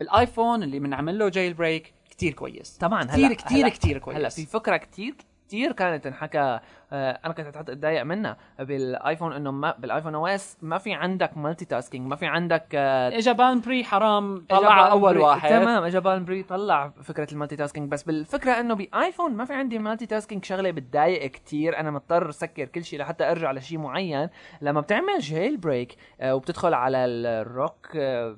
[0.00, 2.78] ال iPhone اللي بنعمل له jailbreak كثير كويس.
[2.78, 5.14] طبعا هلا كثير كثير كويس هلأ في فكرة كثير
[5.50, 6.58] كثير كانت تنحكى
[6.92, 11.36] آه، أنا كنت أتضايق منها بال iPhone إنه ما بال iPhone OS ما في عندك
[11.36, 15.48] multitasking ما في عندك آه، اجى Palm Pre حرام إجا طلع أول Pre- واحد.
[15.50, 18.02] تمام اجى Palm Pre طلع فكرة ال multitasking بس.
[18.02, 21.78] بالفكرة إنه ب iPhone ما في عندي multitasking شغلة بتضايق كتير.
[21.80, 24.28] أنا مضطر سكر كل شيء لحتى أرجع لشيء معين.
[24.60, 28.36] لما بتعمل jailbreak آه، وبتدخل على الروك آه،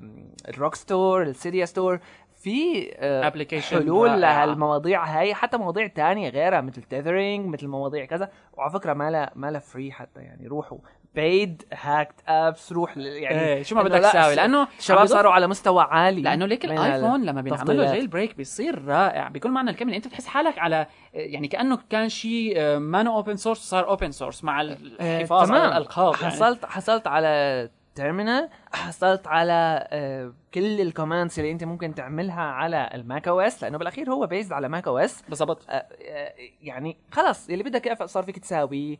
[0.48, 2.00] ال Rock Store ال Cydia Store
[2.42, 4.20] في آه، Application حلول.
[4.20, 9.30] لهالمواضيع هاي حتى مواضيع تانية غيرها مثل tethering مثل مواضيع كذا وعلى فكرة ما لها
[9.34, 10.78] ما free حتى يعني روحوا
[11.14, 15.46] paid hacked apps روح يعني إيه شو ما بدك لا، تساوي لأنه الشباب صاروا على
[15.46, 17.92] مستوى عالي لأنه ليك ال iPhone لما بينعمل له.
[17.94, 22.78] jailbreak بيصير رائع بكل معنى الكلمة أنت بتحس حالك على يعني كأنه كان شيء آه،
[22.78, 26.26] مانو open source صار open source مع الحفاظ على الألقاب يعني.
[26.34, 32.90] حصلت حصلت على terminal حصلت على آه، كل ال commands اللي أنت ممكن تعملها على
[32.94, 35.22] ال Mac OS لأنه بالأخير هو based على Mac OS.
[35.28, 35.66] بالضبط.
[35.70, 38.98] آه، آه، يعني خلص اللي بدك إياه صار فيك تساوي.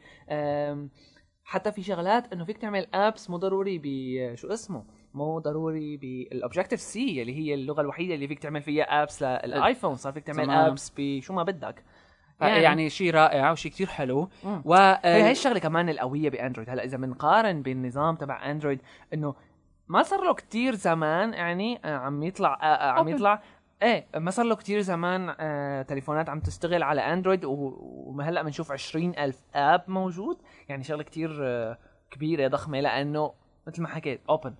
[1.45, 4.85] حتى في شغلات إنه فيك تعمل apps مو ضروري ب شو اسمه؟
[5.15, 9.95] مو ضروري بال Objective-C اللي هي اللغة الوحيدة اللي فيك تعمل فيها apps لل iPhone.
[9.95, 10.51] صار فيك تعمل.
[10.51, 11.85] apps بشو ما بدك.
[12.49, 14.63] يعني, يعني شيء رائع وشيء كتير حلو مم.
[14.65, 18.83] و هي آه، الشغلة كمان القوية بأندرويد هلأ إذا بنقارن بالنظام تبع أندرويد
[19.15, 19.35] إنه
[19.89, 23.09] ما صار له كتير زمان يعني آه، عم يطلع آه، عم.
[23.09, 23.43] يطلع
[23.83, 29.19] إيه ما صار له كتير زمان آه تليفونات عم تشتغل على أندرويد وهلا بنشوف عشرين
[29.19, 30.39] ألف app موجود
[30.69, 31.79] يعني شغلة كتير آه
[32.11, 33.33] كبيرة ضخمة لأنه
[33.67, 34.55] مثل ما حكيت open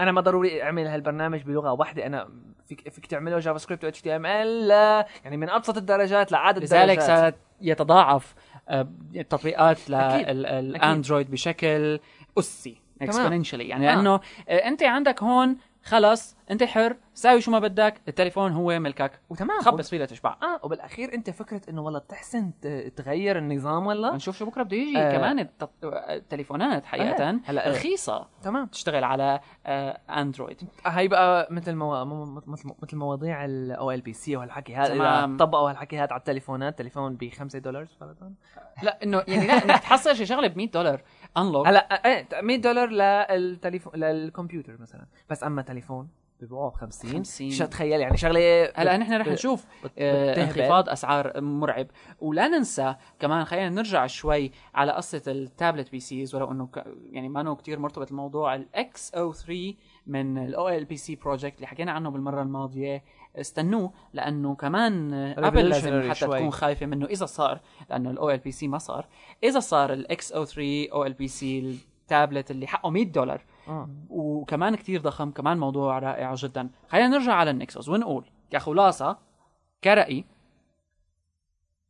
[0.00, 2.28] أنا ما ضروري أعمل هالبرنامج بلغة واحدة أنا
[2.66, 4.70] فيك فيك تعمله جافا سكريبت و اتش تي ام ال
[5.24, 8.34] يعني من أبسط الدرجات لعدد لذلك الدرجات سيتضاعف
[8.68, 9.90] آه، التطبيقات.
[9.90, 12.00] للاندرويد بشكل
[12.38, 12.80] أسي.
[13.02, 13.94] exponentially يعني آه.
[13.94, 15.56] لأنه آه، أنت عندك هون
[15.88, 19.20] خلص انت حر ساوي شو ما بدك التليفون هو ملكك.
[19.30, 19.60] وتمام.
[19.60, 22.52] خبص فيه لتشبع آه وبالأخير أنت فكرة إنه والله بتحسن
[22.96, 24.98] تغير النظام ولا؟ نشوف شو بكرة بده يجي.
[24.98, 25.12] آه.
[25.12, 25.48] كمان
[25.84, 27.40] التليفونات حقيقة آه.
[27.44, 27.70] هلأ آه.
[27.70, 28.26] رخيصة.
[28.42, 28.66] تمام.
[28.66, 32.24] تشتغل على آه، اندرويد هي بقى مثل مو...
[32.46, 35.36] مثل مثل مواضيع ال OLPC وهالحكي هذا إذا.
[35.38, 38.32] طبقوا هالحكي هذا على التليفونات تليفون ب 5 دولار فرضا
[38.82, 41.02] لا إنه يعني لا إنك تحصل شي شغلة ب 100 دولار.
[41.36, 45.06] unlock هلا إيه 100 دولار للتليفون للكمبيوتر مثلا.
[45.30, 46.08] بس أما تليفون
[46.40, 47.50] ببيعوه ب 50 50.
[47.50, 49.64] شو تخيل؟ يعني شغلة هلا نحن رح نشوف
[49.98, 50.44] آه،.
[50.44, 51.86] انخفاض أسعار مرعب.
[52.20, 56.68] ولا ننسى كمان خلينا نرجع شوي على قصة ال tablet PCs ولو إنه
[57.10, 59.74] يعني ما انه كثير مرتبط الموضوع ال XO 3
[60.06, 63.04] من ال OLPC project اللي حكينا عنه بالمرة الماضية.
[63.40, 66.38] استنوه لأنه كمان آه، ابل لازم حتى شوي.
[66.38, 67.06] تكون خايفة منه.
[67.06, 67.60] إذا صار
[67.90, 69.06] لأنه ال OLPC ما صار.
[69.44, 73.44] إذا صار ال XO 3 OLPC ال بي سي التابلت اللي حقه 100 دولار.
[73.68, 73.88] آه.
[74.10, 76.70] وكمان كتير ضخم كمان موضوع رائع جدا.
[76.88, 79.18] خلينا نرجع على النكسوس ونقول كخلاصة
[79.84, 80.24] كرأي.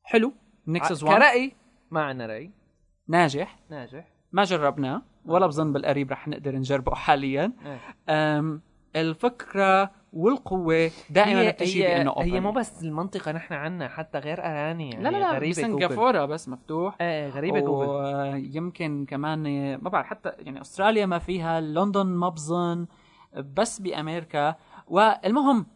[0.05, 0.33] حلو.
[0.67, 1.53] نكسوس 1 كرأي
[1.91, 2.51] ما عنا رأي.
[3.09, 3.59] ناجح.
[3.71, 4.09] ناجح.
[4.33, 5.03] ما جربناه.
[5.27, 7.53] ولا بظن بالقريب رح نقدر نجربه حاليا.
[7.67, 7.81] إيه.
[8.09, 8.63] أم
[10.13, 12.43] والقوة دائما هي بتجي هي, بإنه هي open.
[12.43, 16.25] مو بس المنطقة نحن عنا حتى غير اراني يعني لا لا لا غريبة جوجل بسنغافورة
[16.25, 16.97] بس مفتوح.
[17.01, 22.87] إيه غريبة جوجل ويمكن كمان ما بعرف حتى يعني أستراليا ما فيها لندن ما بظن
[23.55, 24.55] بس بأمريكا.
[24.87, 25.67] والمهم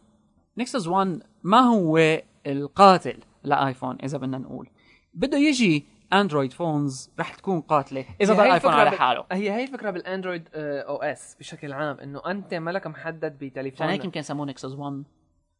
[0.57, 4.69] نكسس 1 ما هو القاتل لآيفون إذا بدنا نقول؟
[5.13, 8.05] بده يجي Android phones رح تكون قاتلة.
[8.21, 9.25] إذا ضل ايفون على حاله.
[9.31, 14.05] هي هي الفكرة بال Android OS بشكل عام إنه أنت مالك محدد بتليفون عشان هيك
[14.05, 15.03] يمكن يسموه نكسس 1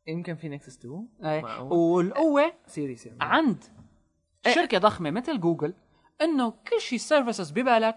[0.08, 1.42] يمكن في نكسس 2 أي.
[1.42, 1.72] معقول.
[1.78, 3.64] والقوة services يعني عند
[4.48, 5.74] شركة ضخمة مثل جوجل
[6.22, 7.96] إنه كل شيء services ببالك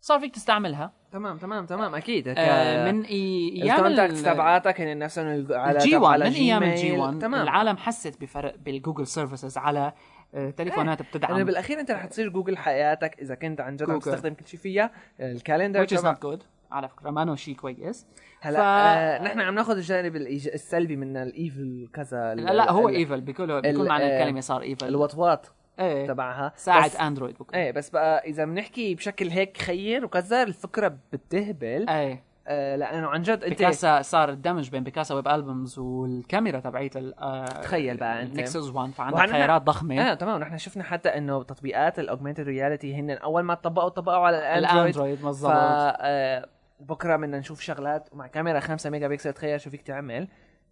[0.00, 0.92] صار فيك تستعملها.
[1.12, 2.28] تمام تمام تمام أكيد.
[2.36, 6.36] آه من إي- أيام ال contacts ال- تبعاتك هن نفسهم على تبع 1 على من
[6.36, 6.62] أيام.
[6.62, 7.42] ال G 1 تمام.
[7.42, 9.94] العالم حست بفرق بال Google services على آه،
[10.32, 11.44] تليفونات لأنه بتدعم.
[11.44, 13.98] بالأخير أنت رح تصير جوجل حياتك إذا كنت عن جد عم.
[13.98, 16.42] تستخدم كل شيء فيها ال calendar which is not good.
[16.72, 18.06] على فكرة ما شيء كويس.
[18.40, 20.48] هلا ف- آه نحن عم ناخذ الجانب الإيج...
[20.48, 24.62] السلبي من ال evil كذا لا, لا هو evil بكل بكل معنى آه، الكلمة صار
[24.62, 24.88] evil.
[24.88, 26.06] الوطواط إيه.
[26.06, 26.52] تبعها.
[26.56, 27.56] ساعد بس- اندرويد بكل.
[27.56, 31.88] إيه بس بقى إذا بنحكي بشكل هيك خير وكذا الفكرة بتهبل.
[31.88, 32.22] إيه.
[32.50, 37.44] آه لأنه عن جد انت بيكاسا صار الدمج بين Picasa Web Albums والكاميرا تبعيت آه،
[37.44, 38.36] تخيل بقى أنت.
[38.38, 40.10] نكسس 1 فعندك خيارات ضخمة.
[40.10, 40.40] آه تمام.
[40.40, 44.78] نحن شفنا حتى إنه تطبيقات ال augmented reality هن أول ما طبقوا طبقوا على الاندرويد
[44.78, 45.52] الاندرويد بالضبط.
[45.54, 46.48] آه،
[46.80, 50.28] بكرة بدنا نشوف شغلات مع كاميرا 5 ميجا بكسل تخيل شو فيك تعمل.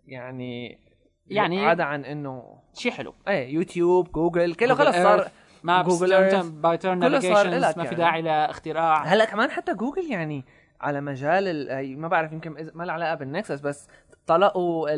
[0.07, 0.79] يعني
[1.27, 3.15] يعني- عدا عن إنه شيء حلو.
[3.29, 5.29] إيه يوتيوب جوجل كله خلص صار
[5.63, 7.95] maps جوجل by turn ما في يعني.
[7.97, 9.05] داعي لإختراع.
[9.05, 10.45] هلأ كمان حتى جوجل يعني
[10.81, 13.89] على مجال ما بعرف يمكن ما لها علاقه بالنكسس بس
[14.27, 14.89] طلقوا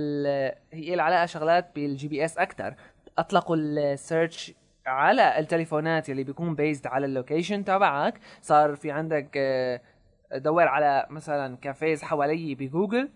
[0.72, 2.74] هي العلاقة شغلات بال GPS أكثر
[3.18, 4.54] أطلقوا ال search
[4.88, 8.20] على التليفونات اللي بيكون based على ال location تبعك.
[8.40, 9.80] صار في عندك آه،
[10.34, 13.08] دور على مثلا cafes حوالي بجوجل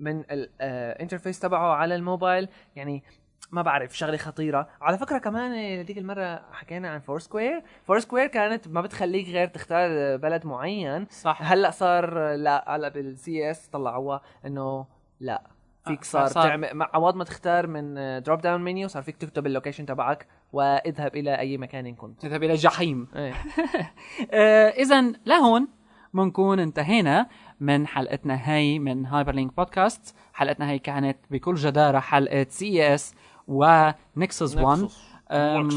[0.00, 2.48] من ال interface تبعه على الموبايل.
[2.76, 3.02] يعني
[3.50, 4.68] ما بعرف شغلة خطيرة.
[4.80, 10.46] على فكرة كمان هذيك المرة حكينا عن Foursquare Foursquare كانت ما بتخليك غير تختار بلد
[10.46, 11.06] معين.
[11.10, 11.52] صح.
[11.52, 14.86] هلأ صار لا هلأ بال CES طلعوها إنه
[15.20, 15.42] لا.
[15.84, 19.16] فيك آه، صار, صار- تعمل مع عوض ما تختار من drop down menu صار فيك
[19.16, 22.20] تكتب ال location تبعك واذهب إلى أي مكان كنت.
[22.22, 23.08] تذهب إلى جحيم.
[23.16, 23.32] إيه.
[24.32, 25.68] آه اذا لهون
[26.14, 27.26] بنكون انتهينا
[27.60, 33.14] من حلقتنا هي من Hyperlink podcast حلقتنا هي كانت بكل جدارة حلقة CES
[33.48, 34.88] ونكسس 1
[35.30, 35.68] أم،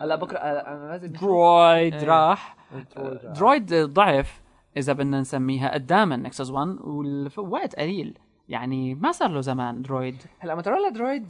[0.00, 2.04] هلا بكرة أنا لازم درويد إيه.
[2.04, 2.56] راح.
[2.96, 3.32] درويد راح.
[3.32, 4.42] درويد ضعف
[4.76, 8.18] إذا بدنا نسميها قدام النكسس 1 والوقت قليل.
[8.48, 10.16] يعني ما صار له زمان درويد.
[10.38, 11.26] هلا موتورولا درويد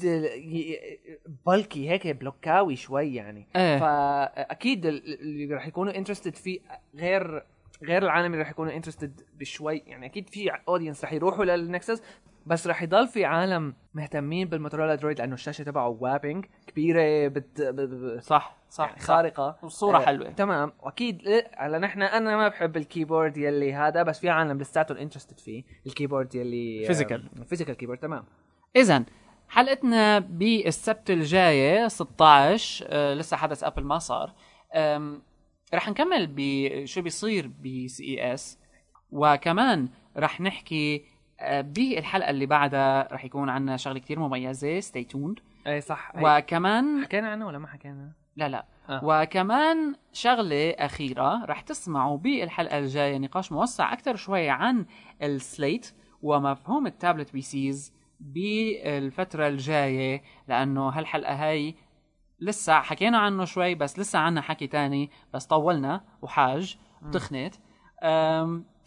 [1.47, 3.47] بلكي هيك بلوكاوي شوي يعني.
[3.57, 3.79] إيه.
[3.79, 6.61] فاكيد ال- اللي رح يكونوا interested فيه
[6.97, 7.45] غير
[7.83, 9.83] غير العالم اللي رح يكونوا interested بشوي.
[9.87, 12.03] يعني أكيد في audience رح يروحوا للنكسس
[12.47, 17.61] بس رح يضل في عالم مهتمين بالموتورولا درويد لأنه الشاشة تبعه whopping كبيرة بت...
[17.63, 17.81] ب...
[17.81, 18.21] ب...
[18.21, 19.59] صح صح يعني خارقة.
[19.63, 20.31] والصورة آه، حلوة.
[20.31, 20.73] تمام.
[20.81, 24.97] وأكيد إيه، هلا نحن أنا ما بحب ال keyboard يلي هذا بس في عالم لساتهم
[24.99, 27.45] interested فيه ال keyboard يلي Physical.
[27.49, 28.25] physical keyboard تمام.
[28.77, 29.05] اذا
[29.49, 34.33] حلقتنا بالسبت الجاي 16 آه لسه حدث ابل ما صار.
[35.75, 38.59] رح نكمل بشو بيصير ب CES
[39.11, 41.05] وكمان رح نحكي
[41.63, 44.81] بالحلقة اللي بعدها رح يكون عندنا شغلة كتير مميزة.
[44.81, 46.13] stay tuned إي صح.
[46.17, 48.67] هي- وكمان حكينا عنه ولا ما حكينا؟ لا لا.
[48.89, 49.01] آه.
[49.05, 54.87] وكمان شغلة أخيرة رح تسمعوا بالحلقة الجاية نقاش موسع أكثر شوي عن
[55.23, 61.75] ال slate ومفهوم ال tablet PCs بالفترة الجاية لأنه هالحلقة هاي
[62.41, 66.77] لسه حكينا عنه شوي بس لسه عنا حكي تاني بس طولنا وحاج
[67.13, 67.55] تخنت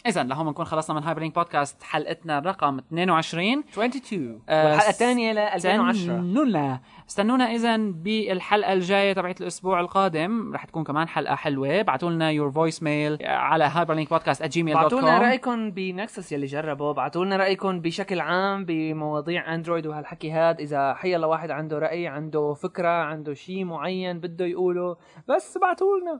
[0.05, 5.37] اذا لهون بنكون خلصنا من Hyperlink podcast حلقتنا رقم 22 22 آه، والحلقة الثانية ل
[5.37, 10.53] 2010 استنونا استنونا اذا بالحلقة الجاية تبعت الأسبوع القادم.
[10.53, 11.79] رح تكون كمان حلقة حلوة.
[11.79, 16.91] ابعتوا لنا your voicemail على hyperlinkpodcast@gmail.com بعتوا لنا رأيكم ب Nexus يلي جربوا.
[16.91, 20.59] بعتوا لنا رأيكم بشكل عام بمواضيع Android وهالحكي هاد.
[20.59, 24.97] إذا حي الله واحد عنده رأي عنده فكرة عنده شيء معين بده يقوله
[25.27, 26.19] بس بعتوا لنا.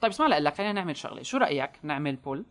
[0.00, 1.22] طيب اسمع لك خلينا نعمل شغلة.
[1.22, 2.44] شو رأيك نعمل poll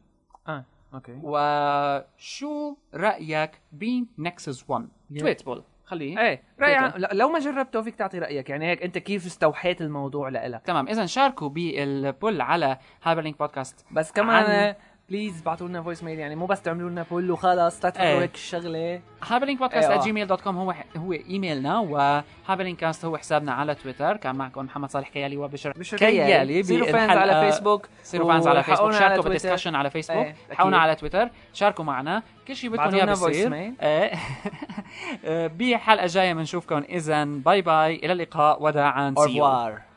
[0.94, 4.88] okay وشو رأيك ب Nexus 1
[5.20, 6.20] tweet poll خليه.
[6.20, 6.74] إيه تويتر.
[7.08, 8.50] عن- لو ما جربته فيك تعطي رأيك.
[8.50, 10.88] يعني هيك أنت كيف استوحيت الموضوع لإلك؟ تمام.
[10.88, 13.86] اذا شاركوا بال poll على Hyperlink podcast.
[13.92, 14.76] بس كمان عن-
[15.10, 18.20] please بعتوا لنا voicemail يعني مو بس تعملوا لنا poll وخلص لا إيه.
[18.20, 20.04] هيك الشغله Hyperlink podcast إيه، آه.
[20.04, 24.18] Gmail dot com هو هو إيميلنا و Hyperlink cast هو حسابنا على تويتر.
[24.18, 28.92] كان معكم محمد صالح كيالي وبشر كيالي صيروا fans على فيسبوك صيروا fans على فيسبوك
[28.92, 29.24] شاركوا.
[29.24, 30.84] بال discussion على فيسبوك إيه، لحقونا أكيد.
[30.84, 31.30] على تويتر.
[31.54, 32.24] شاركوا معنا.
[32.48, 33.74] كل شيء بدكم إياه.
[33.82, 34.14] إيه.
[35.26, 36.84] آه، بحلقه جاية بنشوفكم.
[36.90, 38.64] اذا باي باي إلى اللقاء.
[38.64, 39.14] وداعا.
[39.20, 39.89] Revoir.